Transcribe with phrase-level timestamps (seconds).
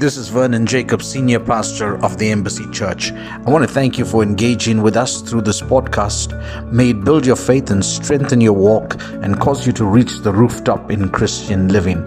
[0.00, 3.12] This is Vernon Jacob, Senior Pastor of the Embassy Church.
[3.12, 6.32] I want to thank you for engaging with us through this podcast.
[6.72, 10.32] May it build your faith and strengthen your walk and cause you to reach the
[10.32, 12.00] rooftop in Christian living.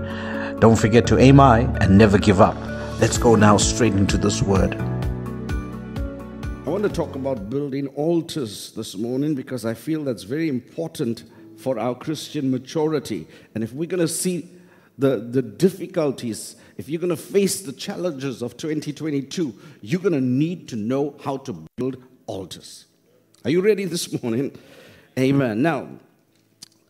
[0.60, 2.56] Don't forget to aim high and never give up.
[3.00, 4.74] Let's go now straight into this word.
[6.66, 11.26] I want to talk about building altars this morning because I feel that's very important
[11.58, 13.28] for our Christian maturity.
[13.54, 14.50] And if we're going to see
[14.98, 20.22] the, the difficulties, if you're going to face the challenges of 2022, you're going to
[20.22, 22.86] need to know how to build altars.
[23.46, 24.58] Are you ready this morning?
[25.18, 25.62] Amen.
[25.62, 25.90] Now,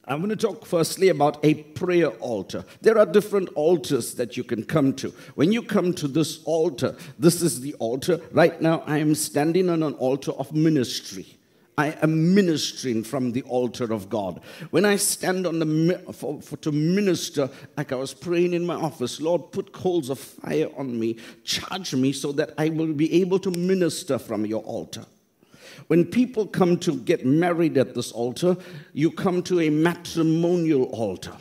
[0.06, 2.66] I'm going to talk firstly about a prayer altar.
[2.82, 5.14] There are different altars that you can come to.
[5.36, 8.20] When you come to this altar, this is the altar.
[8.32, 11.38] Right now, I am standing on an altar of ministry.
[11.78, 14.42] I am ministering from the altar of God.
[14.70, 18.76] When I stand on the for, for, to minister, like I was praying in my
[18.76, 23.22] office, Lord, put coals of fire on me, charge me so that I will be
[23.22, 25.06] able to minister from your altar.
[25.88, 28.56] When people come to get married at this altar,
[28.94, 31.36] you come to a matrimonial altar.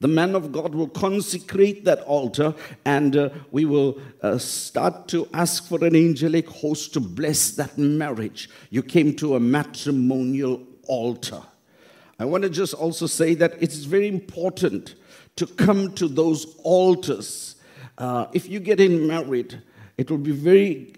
[0.00, 2.54] The man of God will consecrate that altar
[2.86, 7.76] and uh, we will uh, start to ask for an angelic host to bless that
[7.76, 8.48] marriage.
[8.70, 11.42] You came to a matrimonial altar.
[12.18, 14.94] I want to just also say that it's very important
[15.36, 17.56] to come to those altars.
[17.98, 19.62] Uh, if you're getting married,
[19.98, 20.94] it will be very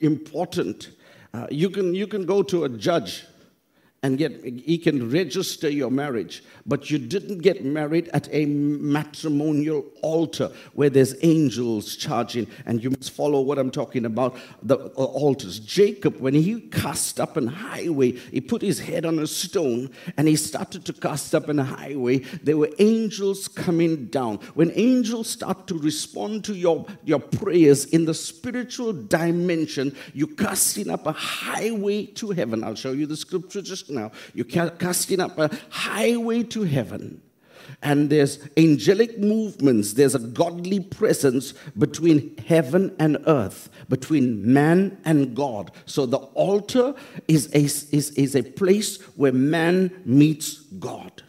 [0.00, 0.90] important.
[1.32, 3.24] Uh, you, can, you can go to a judge
[4.04, 6.44] and get he can register your marriage.
[6.66, 12.90] But you didn't get married at a matrimonial altar where there's angels charging and you
[12.90, 15.58] must follow what i'm talking about the uh, altars.
[15.58, 20.28] Jacob when he cast up an highway he put his head on a stone and
[20.28, 22.18] he started to cast up an highway.
[22.18, 24.36] There were angels coming down.
[24.52, 30.90] When angels start to respond to your, your prayers in the spiritual dimension you're casting
[30.90, 32.62] up a highway to heaven.
[32.62, 34.12] I'll show you the scripture just now.
[34.34, 37.22] You're casting up a highway to heaven.
[37.82, 45.34] And there's angelic movements, there's a godly presence between heaven and earth, between man and
[45.34, 45.70] God.
[45.84, 46.94] So the altar
[47.28, 51.23] is a, is, is a place where man meets God.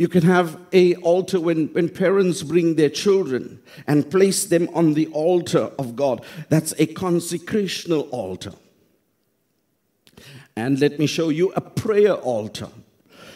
[0.00, 4.94] You can have a altar when, when parents bring their children and place them on
[4.94, 6.24] the altar of God.
[6.48, 8.54] That's a consecrational altar.
[10.56, 12.68] And let me show you a prayer altar.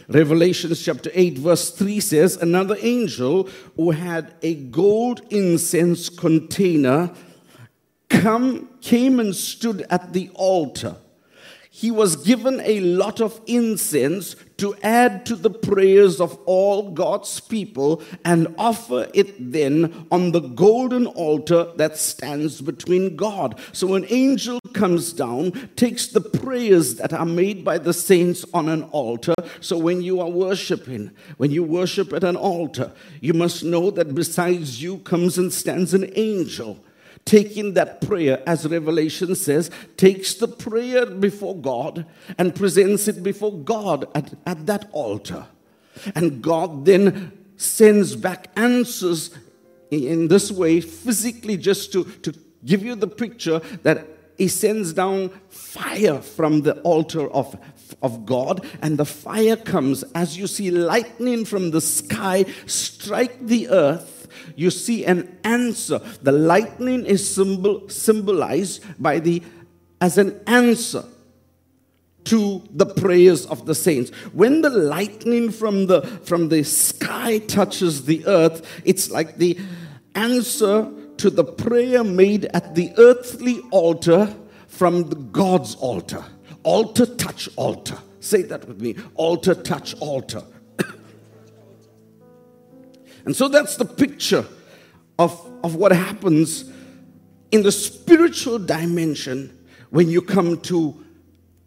[0.08, 7.10] Revelations chapter 8, verse 3 says, Another angel who had a gold incense container
[8.08, 10.96] come, came and stood at the altar
[11.76, 17.40] he was given a lot of incense to add to the prayers of all God's
[17.40, 23.58] people and offer it then on the golden altar that stands between God.
[23.72, 28.68] So an angel comes down, takes the prayers that are made by the saints on
[28.68, 29.34] an altar.
[29.58, 34.14] So when you are worshiping, when you worship at an altar, you must know that
[34.14, 36.84] besides you comes and stands an angel
[37.24, 42.06] taking that prayer, as Revelation says, takes the prayer before God
[42.38, 45.46] and presents it before God at, at that altar.
[46.14, 49.30] And God then sends back answers
[49.90, 52.34] in this way, physically, just to, to
[52.64, 57.56] give you the picture that He sends down fire from the altar of,
[58.02, 63.68] of God, and the fire comes as you see lightning from the sky strike the
[63.68, 64.13] earth
[64.56, 66.00] you see an answer.
[66.22, 69.42] The lightning is symbol, symbolized by the
[70.00, 71.04] as an answer
[72.24, 74.10] to the prayers of the saints.
[74.32, 79.58] When the lightning from the from the sky touches the earth, it's like the
[80.14, 84.34] answer to the prayer made at the earthly altar
[84.66, 86.24] from God's altar.
[86.62, 87.98] Altar touch altar.
[88.20, 88.96] Say that with me.
[89.14, 90.42] Altar touch altar.
[93.24, 94.44] And so that's the picture
[95.18, 96.70] of, of what happens
[97.50, 99.56] in the spiritual dimension
[99.90, 101.04] when you come to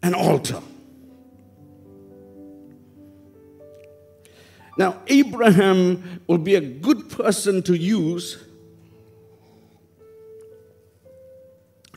[0.02, 0.60] an altar.
[4.76, 8.44] Now, Abraham will be a good person to use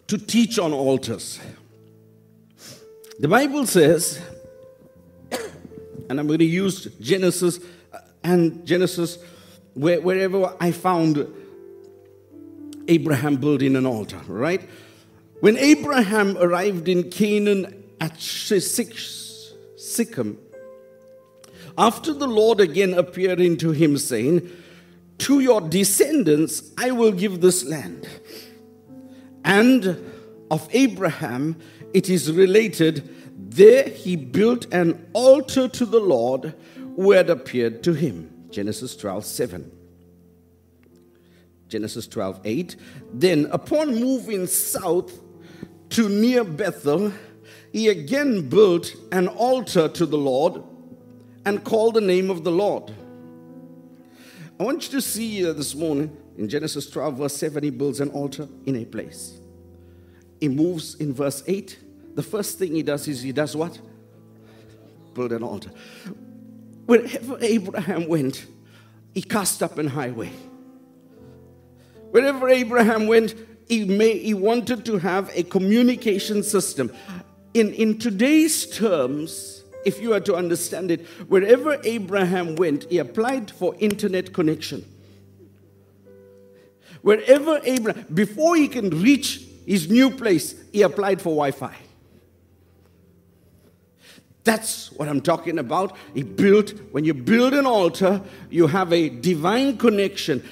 [0.07, 1.39] to teach on altars.
[3.19, 4.19] The Bible says,
[6.09, 7.59] and I'm going to use Genesis
[7.93, 9.19] uh, and Genesis
[9.73, 11.27] where, wherever I found
[12.87, 14.67] Abraham building an altar, right?
[15.39, 18.77] When Abraham arrived in Canaan at Shechem,
[21.77, 24.49] After the Lord again appeared unto him, saying,
[25.19, 28.07] To your descendants I will give this land.
[29.43, 30.11] And
[30.51, 31.55] of Abraham
[31.93, 36.53] it is related, There he built an altar to the Lord
[36.95, 38.40] who had appeared to him.
[38.51, 39.71] Genesis 12 7.
[41.67, 42.75] Genesis 12 8.
[43.13, 45.21] Then, upon moving south
[45.89, 47.13] to near Bethel,
[47.71, 50.61] he again built an altar to the Lord
[51.45, 52.93] and called the name of the Lord.
[54.59, 57.99] I want you to see uh, this morning in Genesis 12, verse 7, he builds
[57.99, 59.39] an altar in a place.
[60.39, 61.79] He moves in verse 8.
[62.15, 63.79] The first thing he does is he does what?
[65.13, 65.71] Build an altar.
[66.91, 68.45] Wherever Abraham went,
[69.13, 70.29] he cast up an highway.
[72.09, 73.33] Wherever Abraham went,
[73.69, 76.91] he, may, he wanted to have a communication system.
[77.53, 83.51] In, in today's terms, if you are to understand it, wherever Abraham went, he applied
[83.51, 84.83] for internet connection.
[87.03, 91.73] Wherever Abraham, before he can reach his new place, he applied for Wi Fi.
[94.43, 95.95] That's what I'm talking about.
[96.13, 100.43] He built, when you build an altar, you have a divine connection.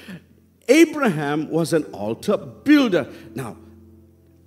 [0.68, 3.08] Abraham was an altar builder.
[3.34, 3.56] Now,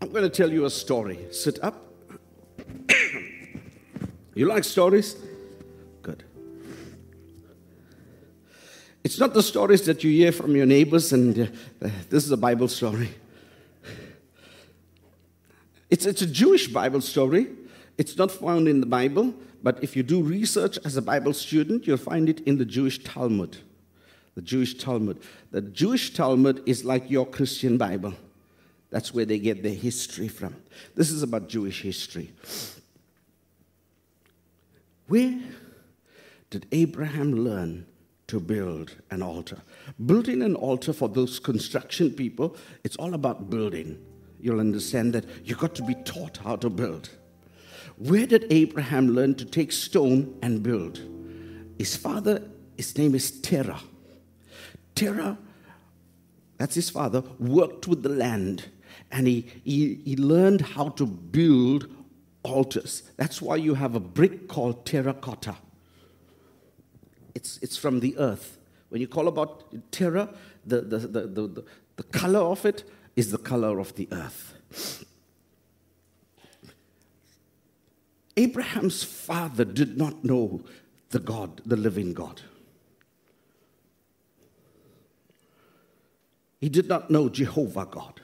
[0.02, 1.20] I'm going to tell you a story.
[1.32, 1.94] Sit up.
[4.34, 5.18] you like stories?
[6.02, 6.24] Good.
[9.04, 11.38] It's not the stories that you hear from your neighbors, and
[11.82, 13.10] uh, this is a Bible story.
[15.90, 17.48] It's, it's a Jewish Bible story.
[17.98, 21.88] It's not found in the Bible, but if you do research as a Bible student,
[21.88, 23.58] you'll find it in the Jewish Talmud
[24.36, 25.20] the Jewish Talmud.
[25.52, 28.14] The Jewish Talmud is like your Christian Bible.
[28.90, 30.56] That's where they get their history from.
[30.96, 32.32] This is about Jewish history.
[35.08, 35.40] Where
[36.50, 37.86] did Abraham learn
[38.28, 39.62] to build an altar?
[40.06, 44.04] Building an altar for those construction people, it's all about building.
[44.40, 47.10] You'll understand that you've got to be taught how to build.
[47.98, 51.02] Where did Abraham learn to take stone and build?
[51.78, 52.44] His father,
[52.78, 53.82] his name is Terah.
[54.96, 55.38] Terah,
[56.58, 58.70] that's his father, worked with the land
[59.12, 61.88] and he, he, he learned how to build
[62.44, 63.04] altars.
[63.18, 65.56] That's why you have a brick called terracotta.
[67.36, 68.58] It's, it's from the earth.
[68.90, 70.30] When you call about terra,
[70.66, 71.64] the, the, the, the,
[71.96, 72.84] the color of it
[73.16, 75.06] is the color of the earth.
[78.36, 80.62] Abraham's father did not know
[81.10, 82.42] the God, the living God.
[86.60, 88.22] He did not know Jehovah God.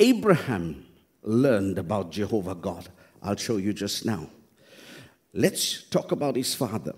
[0.00, 0.84] Abraham
[1.22, 2.88] learned about Jehovah God.
[3.22, 4.28] I'll show you just now.
[5.32, 6.94] Let's talk about his father.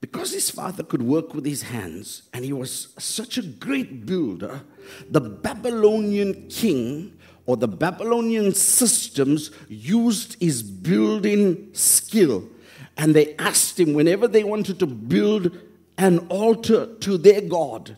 [0.00, 4.62] Because his father could work with his hands and he was such a great builder,
[5.08, 7.13] the Babylonian king
[7.46, 12.48] or the Babylonian systems used his building skill.
[12.96, 15.56] And they asked him whenever they wanted to build
[15.98, 17.96] an altar to their God,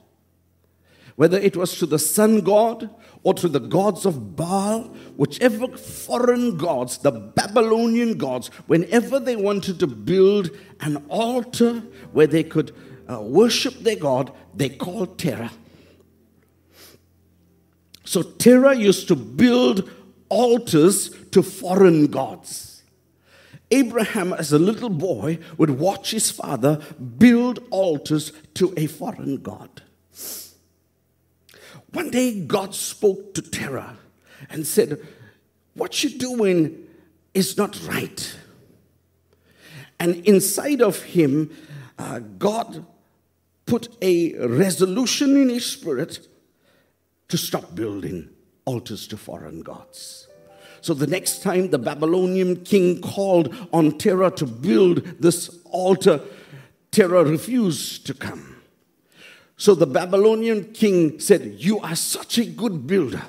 [1.16, 2.90] whether it was to the sun god
[3.22, 4.82] or to the gods of Baal,
[5.16, 10.50] whichever foreign gods, the Babylonian gods, whenever they wanted to build
[10.81, 11.82] an altar
[12.12, 12.75] where they could
[13.08, 15.50] uh, worship their God, they called Terah.
[18.06, 19.91] So Terah used to build
[20.29, 22.82] altars to foreign gods.
[23.72, 26.81] Abraham, as a little boy, would watch his father
[27.19, 29.82] build altars to a foreign god.
[31.91, 33.96] One day, God spoke to Terah
[34.51, 35.05] and said,
[35.75, 36.86] What you're doing
[37.34, 38.36] is not right.
[39.98, 41.51] And inside of him,
[41.98, 42.86] uh, God
[43.65, 46.29] put a resolution in his spirit
[47.29, 48.31] to stop building
[48.65, 50.29] altars to foreign gods.
[50.81, 56.21] So the next time the Babylonian king called on Terah to build this altar,
[56.93, 58.56] Terah refused to come.
[59.56, 63.23] So the Babylonian king said, You are such a good builder.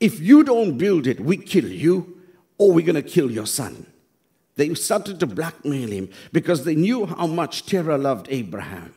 [0.00, 2.20] If you don't build it, we kill you
[2.56, 3.86] or we're going to kill your son.
[4.56, 8.94] They started to blackmail him because they knew how much Terah loved Abraham.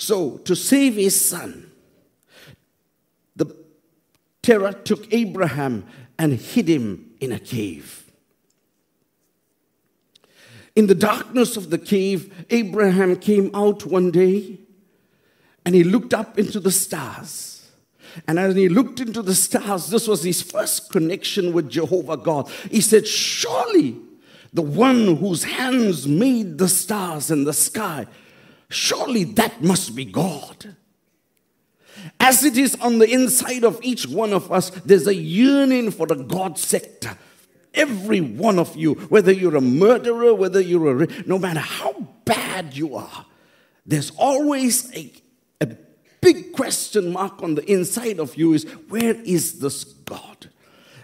[0.00, 1.70] So, to save his son,
[3.36, 3.54] the
[4.40, 5.84] Terah took Abraham
[6.18, 8.10] and hid him in a cave.
[10.74, 14.60] In the darkness of the cave, Abraham came out one day
[15.66, 17.70] and he looked up into the stars.
[18.26, 22.48] And as he looked into the stars, this was his first connection with Jehovah God.
[22.70, 23.98] He said, Surely
[24.50, 28.06] the one whose hands made the stars and the sky.
[28.70, 30.76] Surely that must be God.
[32.18, 36.06] As it is on the inside of each one of us, there's a yearning for
[36.06, 37.18] the God sector.
[37.74, 41.92] Every one of you, whether you're a murderer, whether you're a, no matter how
[42.24, 43.26] bad you are,
[43.84, 45.12] there's always a,
[45.60, 45.76] a
[46.20, 50.48] big question mark on the inside of you is where is this God?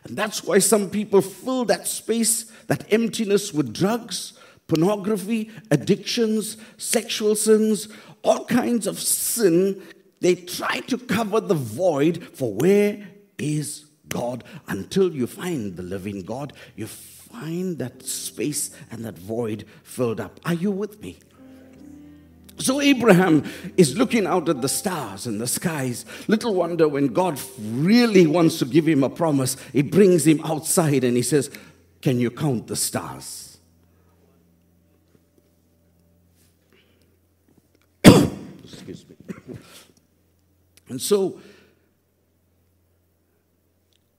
[0.05, 4.36] And that's why some people fill that space, that emptiness with drugs,
[4.69, 7.89] pornography, addictions, sexual sins,
[8.23, 9.83] all kinds of sin.
[10.21, 13.07] They try to cover the void for where
[13.39, 16.53] is God until you find the living God.
[16.75, 20.41] You find that space and that void filled up.
[20.45, 21.19] Are you with me?
[22.59, 23.45] So Abraham
[23.77, 26.07] is looking out at the stars and the skies.
[26.27, 31.05] Little wonder when God really wants to give him a promise, he brings him outside
[31.05, 31.51] and he says,
[32.01, 33.46] Can you count the stars?
[38.73, 39.17] Excuse me.
[40.89, 41.41] And so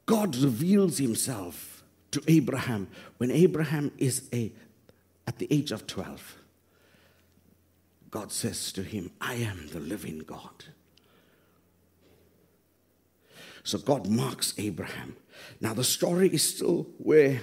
[0.06, 2.88] God reveals himself to Abraham
[3.18, 4.52] when Abraham is a,
[5.26, 6.38] at the age of 12.
[8.10, 10.66] God says to him, I am the living God.
[13.64, 15.18] So God marks Abraham.
[15.60, 17.42] Now, the story is still where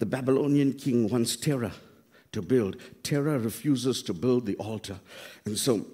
[0.00, 1.72] the Babylonian king wants Terah
[2.32, 2.76] to build.
[3.02, 4.98] Terah refuses to build the altar.
[5.44, 5.86] And so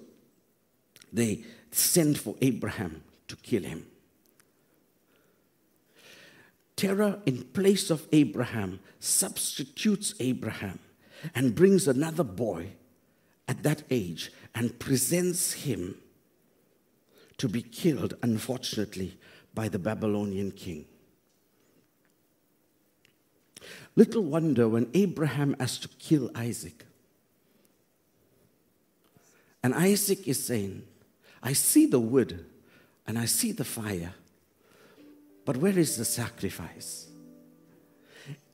[1.11, 3.85] they send for Abraham to kill him.
[6.75, 10.79] Terah, in place of Abraham, substitutes Abraham
[11.35, 12.71] and brings another boy
[13.47, 15.95] at that age and presents him
[17.37, 19.17] to be killed, unfortunately,
[19.53, 20.85] by the Babylonian king.
[23.99, 26.85] Little wonder when Abraham has to kill Isaac.
[29.61, 30.83] And Isaac is saying,
[31.43, 32.45] I see the wood
[33.05, 34.13] and I see the fire,
[35.43, 37.09] but where is the sacrifice?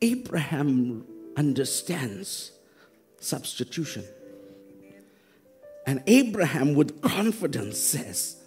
[0.01, 1.05] Abraham
[1.37, 2.51] understands
[3.19, 4.03] substitution.
[5.85, 8.37] And Abraham, with confidence, says,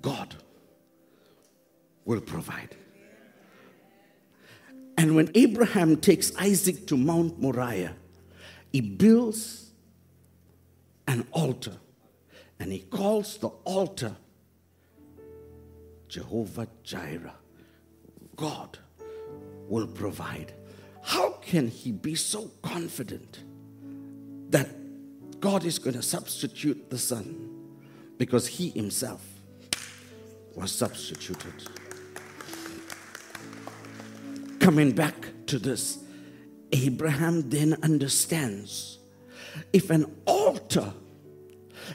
[0.00, 0.36] God
[2.06, 2.77] will provide.
[4.98, 7.94] And when Abraham takes Isaac to Mount Moriah,
[8.72, 9.70] he builds
[11.06, 11.76] an altar
[12.58, 14.16] and he calls the altar
[16.08, 17.36] Jehovah Jireh.
[18.34, 18.78] God
[19.68, 20.52] will provide.
[21.02, 23.44] How can he be so confident
[24.50, 24.68] that
[25.38, 27.48] God is going to substitute the Son?
[28.18, 29.24] Because he himself
[30.56, 31.54] was substituted.
[34.68, 35.14] Coming back
[35.46, 35.96] to this,
[36.72, 38.98] Abraham then understands
[39.72, 40.92] if an altar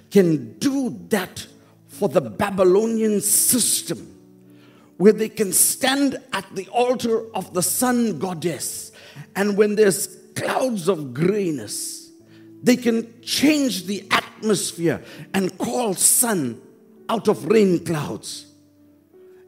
[0.10, 1.46] can do that
[1.88, 4.20] for the Babylonian system,
[4.98, 8.92] where they can stand at the altar of the sun goddess
[9.36, 12.10] and when there's clouds of grayness,
[12.64, 15.04] they can change the atmosphere
[15.36, 16.60] and call sun
[17.08, 18.48] out of rain clouds.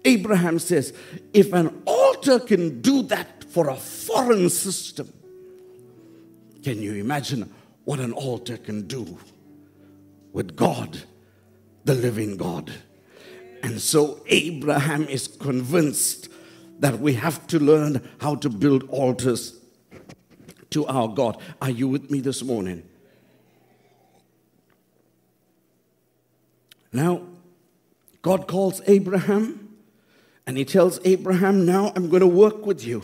[0.08, 0.94] Abraham says,
[1.34, 5.12] if an altar can do that for a foreign system,
[6.64, 7.54] can you imagine
[7.86, 9.18] what an altar can do
[10.34, 11.04] with God,
[11.86, 12.74] the living God?
[13.64, 16.30] And so Abraham is convinced
[16.80, 19.60] that we have to learn how to build altars
[20.72, 21.42] to our God.
[21.62, 22.84] Are you with me this morning?
[26.92, 27.22] Now,
[28.22, 29.65] God calls Abraham
[30.48, 33.02] and he tells Abraham, Now I'm going to work with you.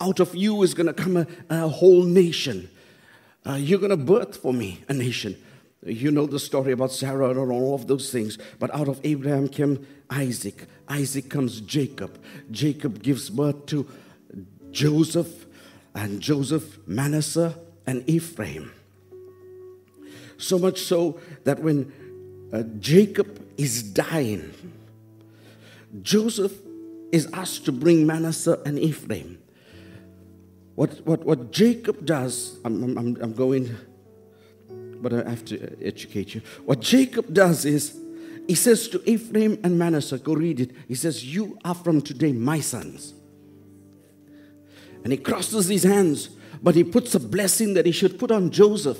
[0.00, 2.68] Out of you is going to come a, a whole nation.
[3.46, 5.36] Uh, you're going to birth for me a nation.
[5.84, 8.38] You know the story about Sarah and all of those things.
[8.58, 10.66] But out of Abraham came Isaac.
[10.88, 12.18] Isaac comes Jacob.
[12.50, 13.86] Jacob gives birth to
[14.70, 15.46] Joseph,
[15.94, 18.72] and Joseph, Manasseh, and Ephraim.
[20.36, 21.92] So much so that when
[22.52, 24.52] uh, Jacob is dying,
[26.02, 26.52] Joseph
[27.14, 29.38] is asked to bring Manasseh and Ephraim.
[30.74, 33.72] What, what, what Jacob does, I'm, I'm, I'm going,
[35.00, 36.42] but I have to educate you.
[36.64, 37.96] What Jacob does is,
[38.48, 40.72] he says to Ephraim and Manasseh, go read it.
[40.88, 43.14] He says, You are from today my sons.
[45.04, 46.30] And he crosses his hands,
[46.60, 48.98] but he puts a blessing that he should put on Joseph.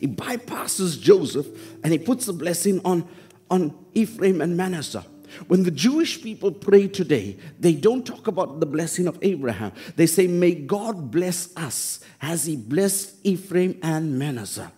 [0.00, 1.46] He bypasses Joseph
[1.84, 3.08] and he puts a blessing on,
[3.48, 5.06] on Ephraim and Manasseh.
[5.48, 9.72] When the Jewish people pray today, they don't talk about the blessing of Abraham.
[9.96, 14.72] They say, May God bless us as he blessed Ephraim and Manasseh.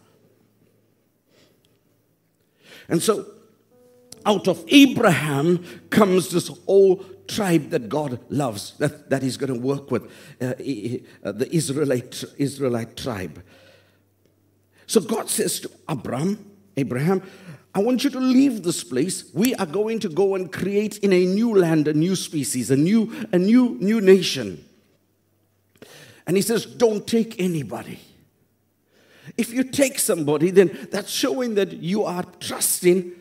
[2.88, 3.26] And so,
[4.24, 9.60] out of Abraham comes this whole tribe that God loves, that, that He's going to
[9.60, 10.04] work with,
[10.40, 13.42] uh, the Israelite, Israelite tribe.
[14.86, 17.22] So God says to Abraham, Abraham,
[17.74, 19.32] I want you to leave this place.
[19.34, 22.76] We are going to go and create in a new land a new species, a
[22.76, 24.64] new, a new, new nation.
[26.26, 28.00] And he says, Don't take anybody.
[29.36, 33.12] If you take somebody, then that's showing that you are trusting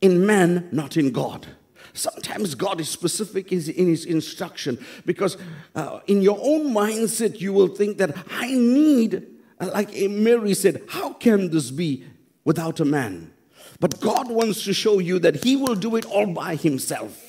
[0.00, 1.46] in man, not in God.
[1.92, 5.36] Sometimes God is specific in his instruction because
[5.74, 9.26] uh, in your own mindset, you will think that I need,
[9.60, 12.04] like Mary said, how can this be
[12.44, 13.32] without a man?
[13.80, 17.24] But God wants to show you that He will do it all by Himself.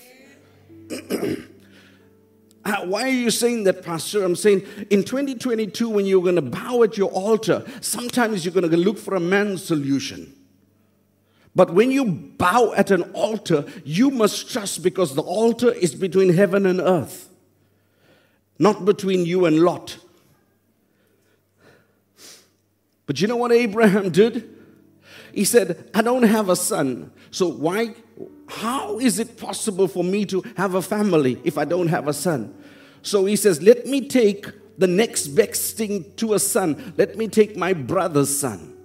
[2.65, 4.23] Uh, why are you saying that, Pastor?
[4.23, 8.69] I'm saying in 2022, when you're going to bow at your altar, sometimes you're going
[8.69, 10.35] to look for a man's solution.
[11.55, 16.33] But when you bow at an altar, you must trust because the altar is between
[16.33, 17.29] heaven and earth,
[18.59, 19.97] not between you and Lot.
[23.05, 24.58] But you know what Abraham did?
[25.33, 27.11] He said, I don't have a son.
[27.31, 27.95] So why
[28.47, 32.13] how is it possible for me to have a family if I don't have a
[32.13, 32.55] son?
[33.01, 36.93] So he says, Let me take the next best thing to a son.
[36.97, 38.75] Let me take my brother's son.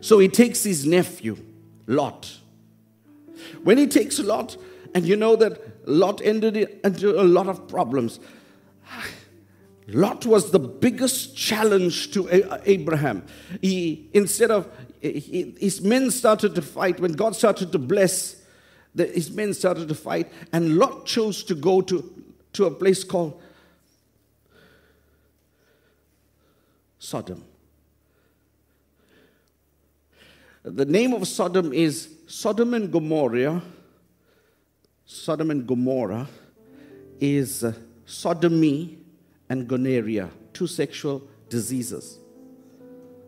[0.00, 1.36] So he takes his nephew,
[1.86, 2.38] Lot.
[3.64, 4.56] When he takes Lot,
[4.94, 8.20] and you know that Lot ended into a lot of problems.
[9.88, 12.28] Lot was the biggest challenge to
[12.64, 13.24] Abraham.
[13.60, 14.68] He, instead of,
[15.00, 17.00] his men started to fight.
[17.00, 18.42] When God started to bless,
[18.94, 20.32] the, his men started to fight.
[20.52, 22.24] And Lot chose to go to,
[22.54, 23.40] to a place called
[26.98, 27.44] Sodom.
[30.64, 33.62] The name of Sodom is Sodom and Gomorrah.
[35.04, 36.26] Sodom and Gomorrah
[37.20, 37.72] is uh,
[38.04, 38.98] sodomy
[39.48, 42.18] and gonorrhea, two sexual diseases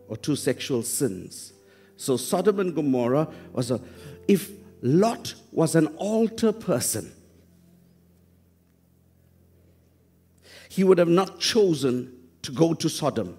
[0.09, 1.53] or two sexual sins.
[1.99, 3.81] So Sodom and Gomorrah was a,
[4.25, 4.49] if
[4.81, 7.11] Lot was an altar person,
[10.69, 13.37] he would have not chosen to go to Sodom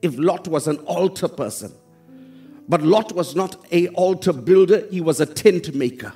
[0.00, 1.74] if Lot was an altar person.
[2.66, 6.14] But Lot was not a altar builder, he was a tent maker.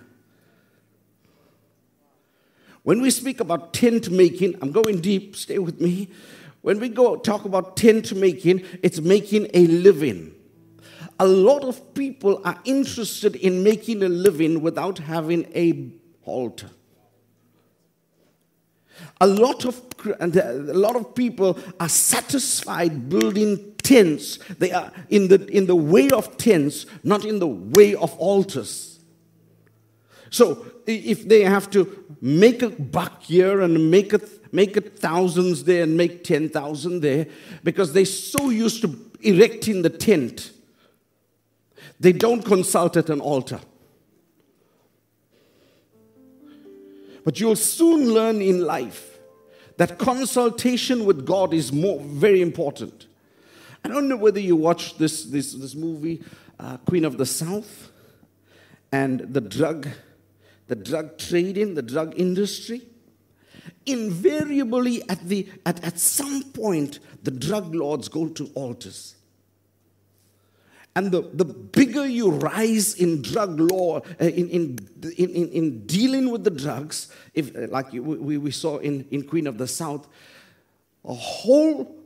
[2.83, 6.09] When we speak about tent making, I'm going deep, stay with me.
[6.63, 10.35] When we go talk about tent making, it's making a living.
[11.21, 15.91] A lot of people are interested in making a living without having a
[16.25, 16.71] altar.
[19.21, 19.81] A lot of
[20.21, 24.39] a lot of people are satisfied building tents.
[24.59, 28.99] They are in the in the way of tents, not in the way of altars.
[30.31, 34.21] So if they have to make a buck here and make a
[34.53, 37.27] make it thousands there and make ten thousand there,
[37.63, 40.53] because they're so used to erecting the tent,
[42.01, 43.61] they don't consult at an altar.
[47.25, 49.19] But you'll soon learn in life
[49.77, 53.07] that consultation with God is more very important.
[53.83, 56.23] I don't know whether you watched this, this, this movie,
[56.59, 57.91] uh, Queen of the South,
[58.93, 59.89] and the drug,
[60.69, 62.83] the drug trading, the drug industry.
[63.87, 69.17] Invariably, at, the, at, at some point, the drug lords go to altars.
[70.97, 74.79] And the, the bigger you rise in drug law, uh, in, in,
[75.19, 79.49] in, in, dealing with the drugs, if, uh, like we, we saw in, in Queen
[79.49, 80.07] of the South,
[81.05, 81.97] a whole,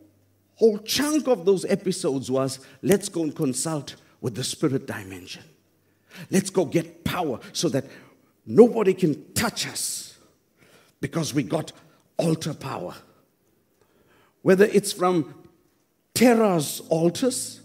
[0.54, 5.42] whole chunk of those episodes was let's go and consult with the spirit dimension.
[6.30, 7.84] Let's go get power so that
[8.46, 10.16] nobody can touch us
[11.00, 11.72] because we got
[12.16, 12.94] altar power.
[14.42, 15.34] Whether it's from
[16.14, 17.60] Terah's altars,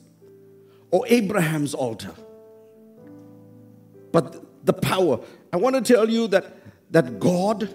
[0.93, 2.13] or Abraham's altar.
[4.11, 5.19] But the power.
[5.51, 6.55] I want to tell you that,
[6.91, 7.67] that God,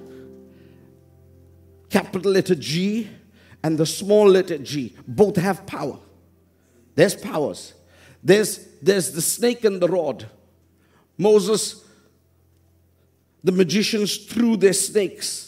[1.91, 3.11] capital letter G,
[3.65, 5.99] and the small letter G, both have power.
[6.95, 7.75] There's powers.
[8.23, 10.29] There's, there's the snake and the rod.
[11.19, 11.85] Moses,
[13.43, 15.48] the magicians threw their snakes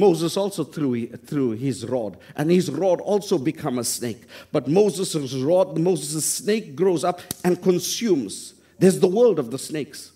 [0.00, 4.22] Moses also threw, threw his rod, and his rod also become a snake.
[4.50, 8.54] But Moses' rod, Moses' snake grows up and consumes.
[8.78, 10.12] There's the world of the snakes.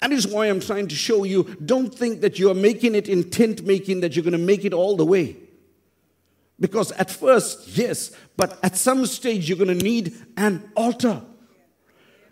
[0.00, 3.28] That is why I'm trying to show you don't think that you're making it in
[3.28, 5.36] tent making, that you're going to make it all the way.
[6.58, 11.20] Because at first, yes, but at some stage, you're going to need an altar.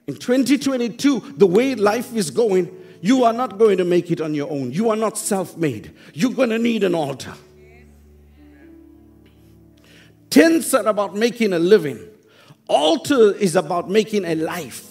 [0.06, 4.34] In 2022, the way life is going, you are not going to make it on
[4.34, 4.72] your own.
[4.72, 5.92] You are not self made.
[6.12, 7.34] You're going to need an altar.
[10.28, 11.98] Tents are about making a living,
[12.68, 14.86] altar is about making a life.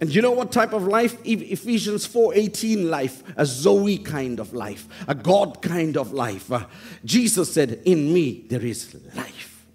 [0.00, 1.18] And you know what type of life?
[1.24, 6.50] Ephesians 4:18 life, a Zoe kind of life, a God kind of life.
[6.50, 6.64] Uh,
[7.04, 9.66] Jesus said, "In me there is life,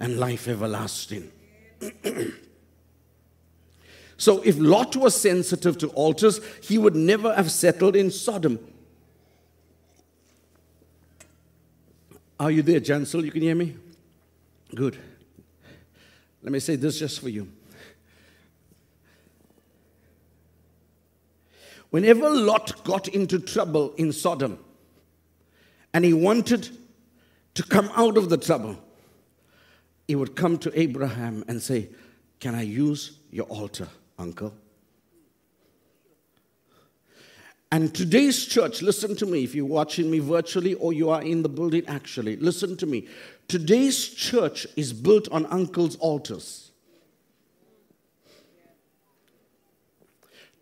[0.00, 1.30] and life everlasting."
[4.18, 8.58] so if Lot was sensitive to altars, he would never have settled in Sodom.
[12.40, 13.24] Are you there, Jansel?
[13.24, 13.76] You can hear me?
[14.74, 14.98] Good.
[16.42, 17.48] Let me say this just for you.
[21.90, 24.58] Whenever Lot got into trouble in Sodom
[25.94, 26.68] and he wanted
[27.54, 28.78] to come out of the trouble,
[30.08, 31.88] he would come to Abraham and say,
[32.40, 34.54] Can I use your altar, uncle?
[37.70, 41.42] And today's church, listen to me, if you're watching me virtually or you are in
[41.42, 43.06] the building actually, listen to me.
[43.46, 46.70] Today's church is built on uncle's altars.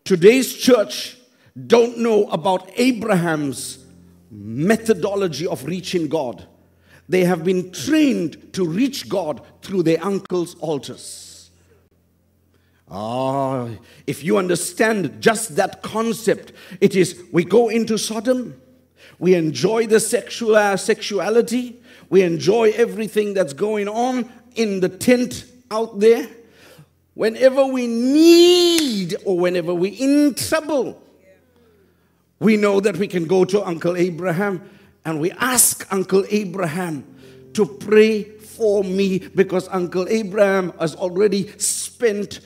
[0.03, 1.17] Today's church
[1.65, 3.85] don't know about Abraham's
[4.29, 6.45] methodology of reaching God.
[7.09, 11.26] They have been trained to reach God through their uncle's altars.
[12.89, 13.67] Ah,
[14.05, 18.59] if you understand just that concept, it is we go into Sodom,
[19.19, 25.45] we enjoy the sexual uh, sexuality, we enjoy everything that's going on in the tent
[25.69, 26.29] out there.
[27.13, 31.01] Whenever we need or whenever we're in trouble,
[32.39, 34.61] we know that we can go to Uncle Abraham
[35.03, 37.03] and we ask Uncle Abraham
[37.53, 42.39] to pray for me because Uncle Abraham has already spent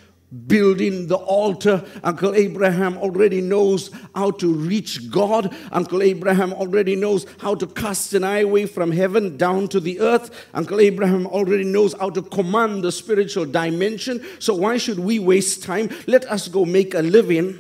[0.48, 1.84] building the altar.
[2.04, 5.54] Uncle Abraham already knows how to reach God.
[5.72, 10.00] Uncle Abraham already knows how to cast an eye away from heaven down to the
[10.00, 10.48] earth.
[10.54, 14.26] Uncle Abraham already knows how to command the spiritual dimension.
[14.40, 15.90] So why should we waste time?
[16.08, 17.60] Let us go make a living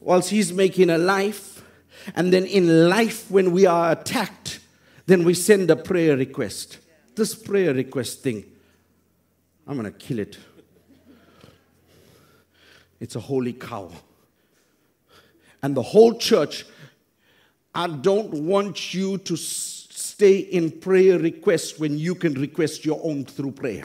[0.00, 1.62] whilst he's making a life.
[2.16, 4.60] And then in life, when we are attacked,
[5.06, 6.78] then we send a prayer request.
[7.14, 8.44] This prayer request thing,
[9.66, 10.38] I'm going to kill it.
[13.00, 13.90] It's a holy cow.
[15.62, 16.66] And the whole church,
[17.74, 23.24] I don't want you to stay in prayer requests when you can request your own
[23.24, 23.84] through prayer.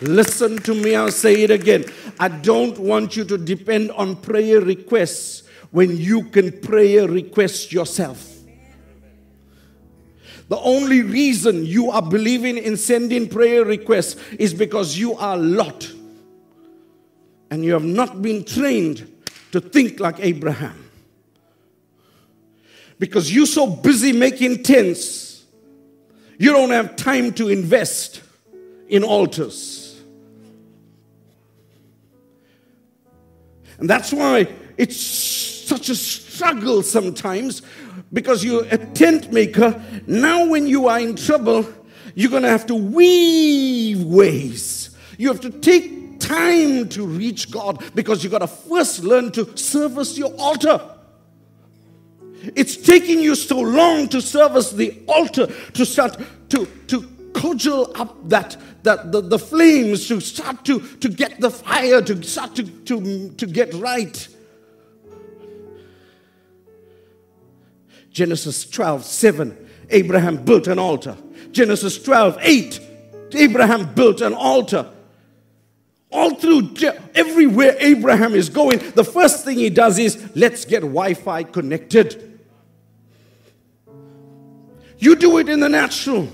[0.00, 1.84] Listen to me, I'll say it again.
[2.18, 8.26] I don't want you to depend on prayer requests when you can prayer request yourself.
[10.48, 15.92] The only reason you are believing in sending prayer requests is because you are Lot
[17.50, 19.10] and you have not been trained
[19.52, 20.90] to think like Abraham.
[22.98, 25.44] Because you're so busy making tents,
[26.38, 28.22] you don't have time to invest
[28.88, 30.00] in altars.
[33.78, 37.62] And that's why it's such a struggle sometimes
[38.12, 39.82] because you're a tent maker.
[40.06, 41.66] Now, when you are in trouble,
[42.14, 44.96] you're going to have to weave ways.
[45.16, 49.56] You have to take time to reach God because you've got to first learn to
[49.56, 50.80] service your altar.
[52.56, 56.16] It's taking you so long to service the altar to start
[56.50, 57.02] to, to
[57.34, 62.22] cudgel up that, that the, the flames to start to, to get the fire to
[62.22, 64.28] start to, to, to get right.
[68.10, 71.16] Genesis 12, 7, Abraham built an altar.
[71.52, 72.80] Genesis 12, 8,
[73.34, 74.90] Abraham built an altar.
[76.12, 76.74] All through
[77.14, 82.40] everywhere Abraham is going, the first thing he does is let's get Wi Fi connected.
[84.98, 86.28] You do it in the natural.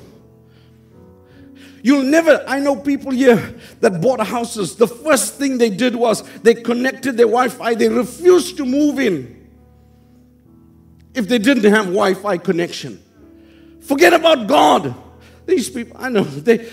[1.83, 4.75] You'll never, I know people here that bought houses.
[4.75, 8.99] The first thing they did was they connected their Wi Fi, they refused to move
[8.99, 9.49] in
[11.15, 13.03] if they didn't have Wi Fi connection.
[13.83, 14.95] Forget about God.
[15.47, 16.69] These people, I know, they,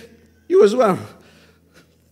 [0.47, 0.97] you as well.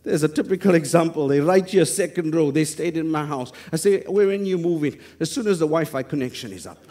[0.04, 1.28] There's a typical example.
[1.28, 2.50] They write you a second row.
[2.50, 3.52] They stayed in my house.
[3.72, 5.00] I say, Where are you moving?
[5.20, 6.84] As soon as the Wi Fi connection is up.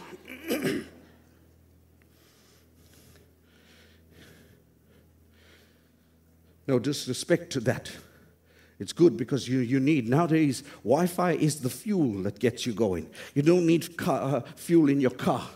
[6.66, 7.90] No disrespect to that.
[8.78, 12.72] It's good because you, you need, nowadays, Wi Fi is the fuel that gets you
[12.72, 13.10] going.
[13.34, 15.48] You don't need car, uh, fuel in your car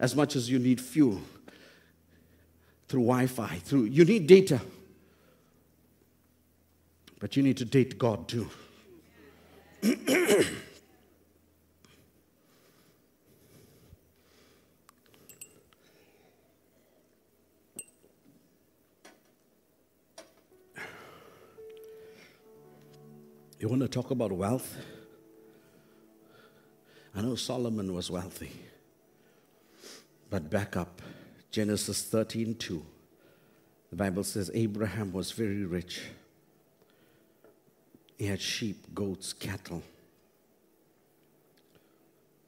[0.00, 1.20] as much as you need fuel
[2.88, 3.56] through Wi Fi.
[3.56, 4.62] Through, you need data.
[7.24, 8.50] But you need to date God too.
[23.58, 24.76] You want to talk about wealth?
[27.14, 28.52] I know Solomon was wealthy.
[30.28, 31.00] But back up
[31.50, 32.84] Genesis 13 2.
[33.88, 36.02] The Bible says Abraham was very rich.
[38.18, 39.82] He had sheep, goats, cattle.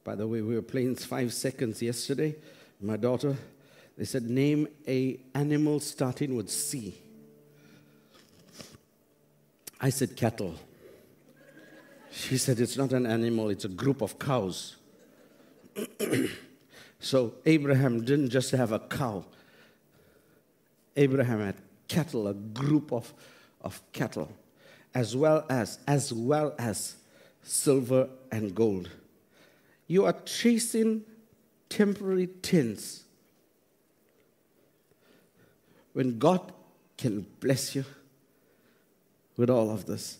[0.04, 2.36] By the way, we were playing five seconds yesterday.
[2.80, 3.36] My daughter,
[3.98, 6.94] they said, name a animal starting with C.
[9.80, 10.54] I said cattle.
[12.10, 14.76] She said, It's not an animal, it's a group of cows.
[17.00, 19.24] so Abraham didn't just have a cow,
[20.96, 21.56] Abraham had
[21.88, 23.12] cattle, a group of,
[23.60, 24.30] of cattle,
[24.96, 26.96] as well as, as well as
[27.42, 28.88] silver and gold.
[29.86, 31.04] You are chasing
[31.68, 33.04] temporary things
[35.92, 36.50] when God
[36.96, 37.84] can bless you
[39.36, 40.16] with all of this.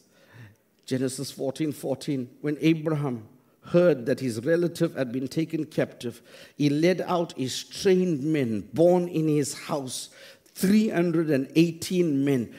[0.84, 3.26] Genesis 14 14, when Abraham
[3.62, 6.20] heard that his relative had been taken captive,
[6.54, 10.10] he led out his trained men born in his house,
[10.54, 12.54] 318 men.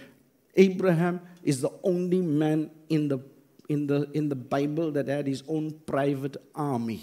[0.55, 3.19] Abraham is the only man in the,
[3.69, 7.01] in the, in the Bible that had his own private army.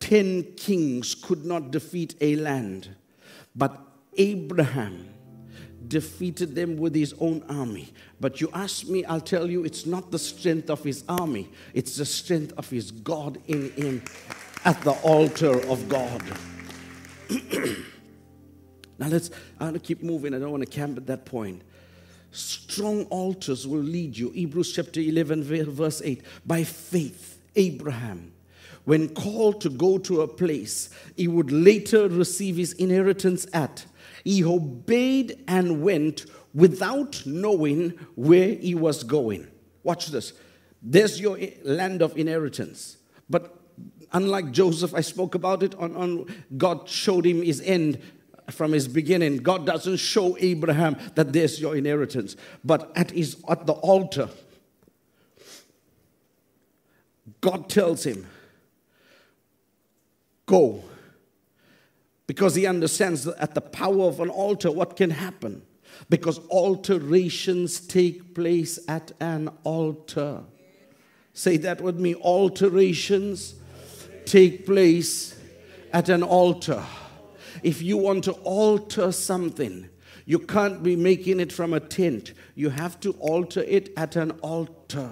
[0.00, 2.88] Ten kings could not defeat a land,
[3.54, 3.80] but
[4.18, 5.08] Abraham
[5.86, 7.92] defeated them with his own army.
[8.20, 11.96] But you ask me, I'll tell you, it's not the strength of his army, it's
[11.96, 14.02] the strength of his God in him
[14.64, 16.22] at the altar of God.
[18.98, 19.30] now let's,
[19.60, 20.34] I want to keep moving.
[20.34, 21.62] I don't want to camp at that point.
[22.32, 24.30] Strong altars will lead you.
[24.30, 26.22] Hebrews chapter 11, verse 8.
[26.46, 28.32] By faith, Abraham,
[28.84, 33.84] when called to go to a place he would later receive his inheritance at,
[34.24, 39.46] he obeyed and went without knowing where he was going.
[39.82, 40.32] Watch this.
[40.80, 42.96] There's your land of inheritance.
[43.28, 43.56] But
[44.12, 48.00] unlike Joseph, I spoke about it on, on God showed him his end
[48.52, 49.38] from his beginning.
[49.38, 52.36] God doesn't show Abraham that there's your inheritance.
[52.64, 54.28] But at his at the altar,
[57.40, 58.26] God tells him,
[60.46, 60.84] Go
[62.26, 65.60] because he understands that at the power of an altar, what can happen?
[66.08, 70.42] Because alterations take place at an altar.
[71.34, 73.54] Say that with me alterations
[74.24, 75.38] take place
[75.92, 76.82] at an altar.
[77.62, 79.88] If you want to alter something,
[80.24, 82.32] you can't be making it from a tent.
[82.54, 85.10] You have to alter it at an altar.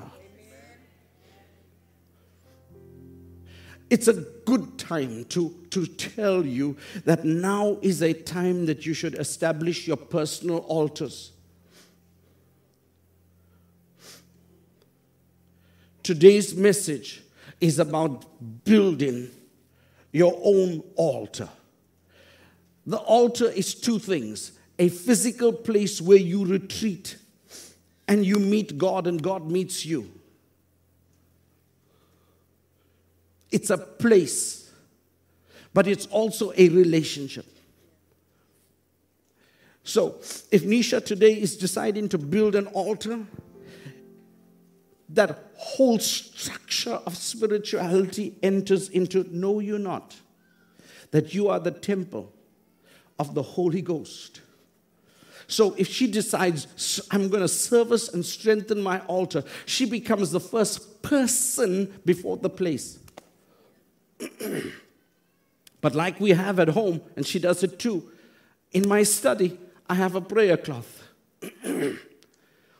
[3.89, 8.95] It's a good time to, to tell you that now is a time that you
[8.95, 11.33] should establish your personal altars.
[16.05, 17.23] Today's message
[17.61, 18.25] is about
[18.65, 19.29] building
[20.13, 21.49] your own altar.
[22.91, 27.19] The altar is two things a physical place where you retreat
[28.09, 30.11] and you meet God and God meets you.
[33.53, 34.73] It's a place,
[35.73, 37.47] but it's also a relationship.
[39.85, 40.17] So,
[40.51, 43.21] if Nisha today is deciding to build an altar,
[45.11, 50.17] that whole structure of spirituality enters into know you not
[51.13, 52.33] that you are the temple
[53.21, 54.41] of the Holy Ghost.
[55.47, 60.41] So if she decides, I'm going to service and strengthen my altar, she becomes the
[60.41, 62.99] first person before the place.
[65.83, 68.11] but like we have at home, and she does it too,
[68.73, 71.03] in my study, I have a prayer cloth.
[71.63, 71.99] and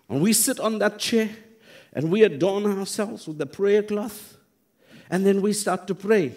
[0.09, 1.29] we sit on that chair
[1.93, 4.39] and we adorn ourselves with the prayer cloth,
[5.11, 6.33] and then we start to pray.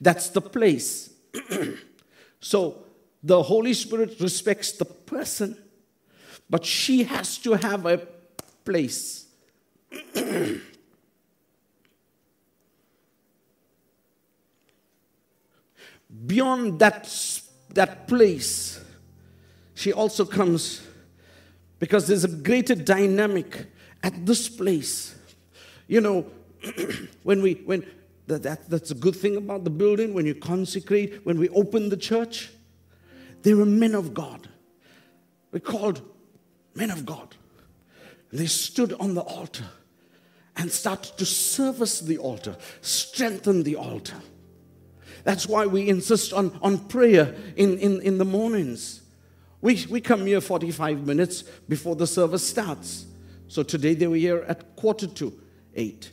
[0.00, 1.13] That's the place.
[2.40, 2.84] so
[3.22, 5.56] the Holy Spirit respects the person,
[6.48, 8.06] but she has to have a
[8.64, 9.26] place.
[16.26, 17.10] beyond that,
[17.70, 18.80] that place,
[19.74, 20.82] she also comes
[21.78, 23.66] because there's a greater dynamic
[24.02, 25.14] at this place.
[25.86, 26.26] You know,
[27.22, 27.84] when we, when,
[28.26, 31.88] that, that, that's a good thing about the building, when you consecrate, when we open
[31.90, 32.50] the church,
[33.42, 34.48] they were men of God.
[35.52, 36.00] We're called
[36.74, 37.36] men of God.
[38.32, 39.66] They stood on the altar
[40.56, 44.16] and started to service the altar, strengthen the altar.
[45.24, 49.02] That's why we insist on, on prayer in, in, in the mornings.
[49.60, 53.06] We, we come here 45 minutes before the service starts.
[53.48, 55.32] So today they were here at quarter to
[55.74, 56.10] eight.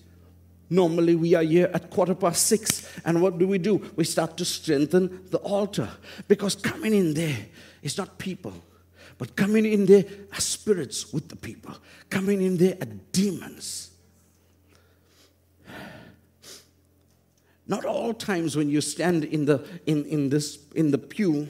[0.71, 2.89] Normally we are here at quarter past six.
[3.03, 3.91] And what do we do?
[3.97, 5.89] We start to strengthen the altar.
[6.29, 7.37] Because coming in there
[7.81, 8.53] is not people,
[9.17, 11.75] but coming in there are spirits with the people.
[12.09, 13.91] Coming in there are demons.
[17.67, 21.49] Not all times when you stand in the, in, in this, in the pew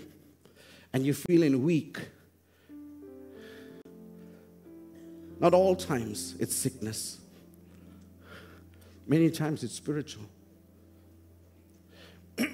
[0.93, 1.99] and you're feeling weak.
[5.39, 7.20] Not all times it's sickness.
[9.12, 10.24] Many times it's spiritual.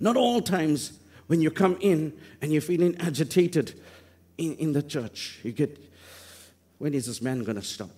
[0.00, 0.98] Not all times
[1.28, 3.80] when you come in and you're feeling agitated
[4.38, 5.78] in, in the church, you get,
[6.78, 7.90] when is this man going to stop?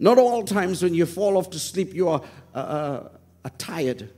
[0.00, 3.08] Not all times when you fall off to sleep, you are, uh, uh,
[3.44, 4.10] are tired.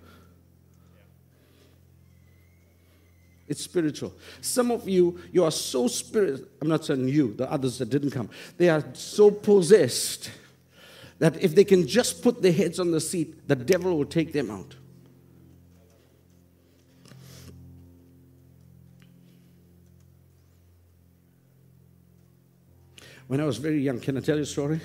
[3.46, 4.14] It's spiritual.
[4.40, 6.48] Some of you, you are so spirit.
[6.60, 8.30] I'm not saying you, the others that didn't come.
[8.56, 10.30] They are so possessed
[11.18, 14.32] that if they can just put their heads on the seat, the devil will take
[14.32, 14.74] them out.
[23.26, 24.80] When I was very young, can I tell you a story?